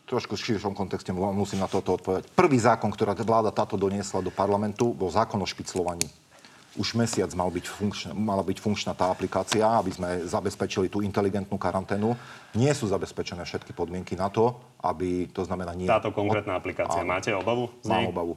[0.05, 2.29] trošku v širšom kontexte musím na toto odpovedať.
[2.37, 6.07] Prvý zákon, ktorá vláda táto doniesla do parlamentu, bol zákon o špiclovaní.
[6.75, 11.55] Už mesiac mal byť funkčná, mala byť funkčná tá aplikácia, aby sme zabezpečili tú inteligentnú
[11.55, 12.19] karanténu.
[12.59, 15.87] Nie sú zabezpečené všetky podmienky na to, aby, to znamená nie...
[15.87, 17.03] Táto konkrétna aplikácia.
[17.03, 17.11] Áno.
[17.11, 17.71] Máte obavu?
[17.87, 18.35] Mám obavu.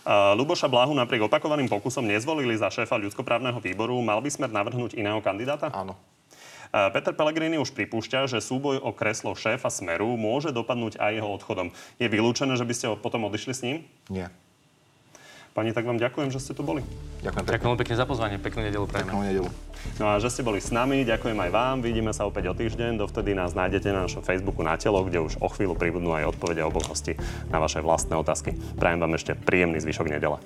[0.00, 4.00] Uh, Luboša Blahu napriek opakovaným pokusom nezvolili za šéfa ľudskoprávneho výboru.
[4.00, 5.68] Mal by smer navrhnúť iného kandidáta?
[5.76, 5.92] Áno.
[6.72, 11.28] Uh, Peter Pellegrini už pripúšťa, že súboj o kreslo šéfa Smeru môže dopadnúť aj jeho
[11.28, 11.68] odchodom.
[12.00, 13.76] Je vylúčené, že by ste potom odišli s ním?
[14.08, 14.32] Nie.
[15.50, 16.86] Pani, tak vám ďakujem, že ste tu boli.
[17.26, 17.54] Ďakujem pekne.
[17.58, 18.36] Ďakujem pekne za pozvanie.
[18.38, 19.10] Peknú nedelu prajeme.
[19.10, 19.50] Peknú nedelu.
[19.98, 21.76] No a že ste boli s nami, ďakujem aj vám.
[21.82, 23.02] Vidíme sa opäť o týždeň.
[23.02, 26.62] Dovtedy nás nájdete na našom Facebooku na telo, kde už o chvíľu pribudnú aj odpovede
[26.62, 27.18] oboch hostí
[27.50, 28.54] na vaše vlastné otázky.
[28.78, 30.38] Prajem vám ešte príjemný zvyšok nedele.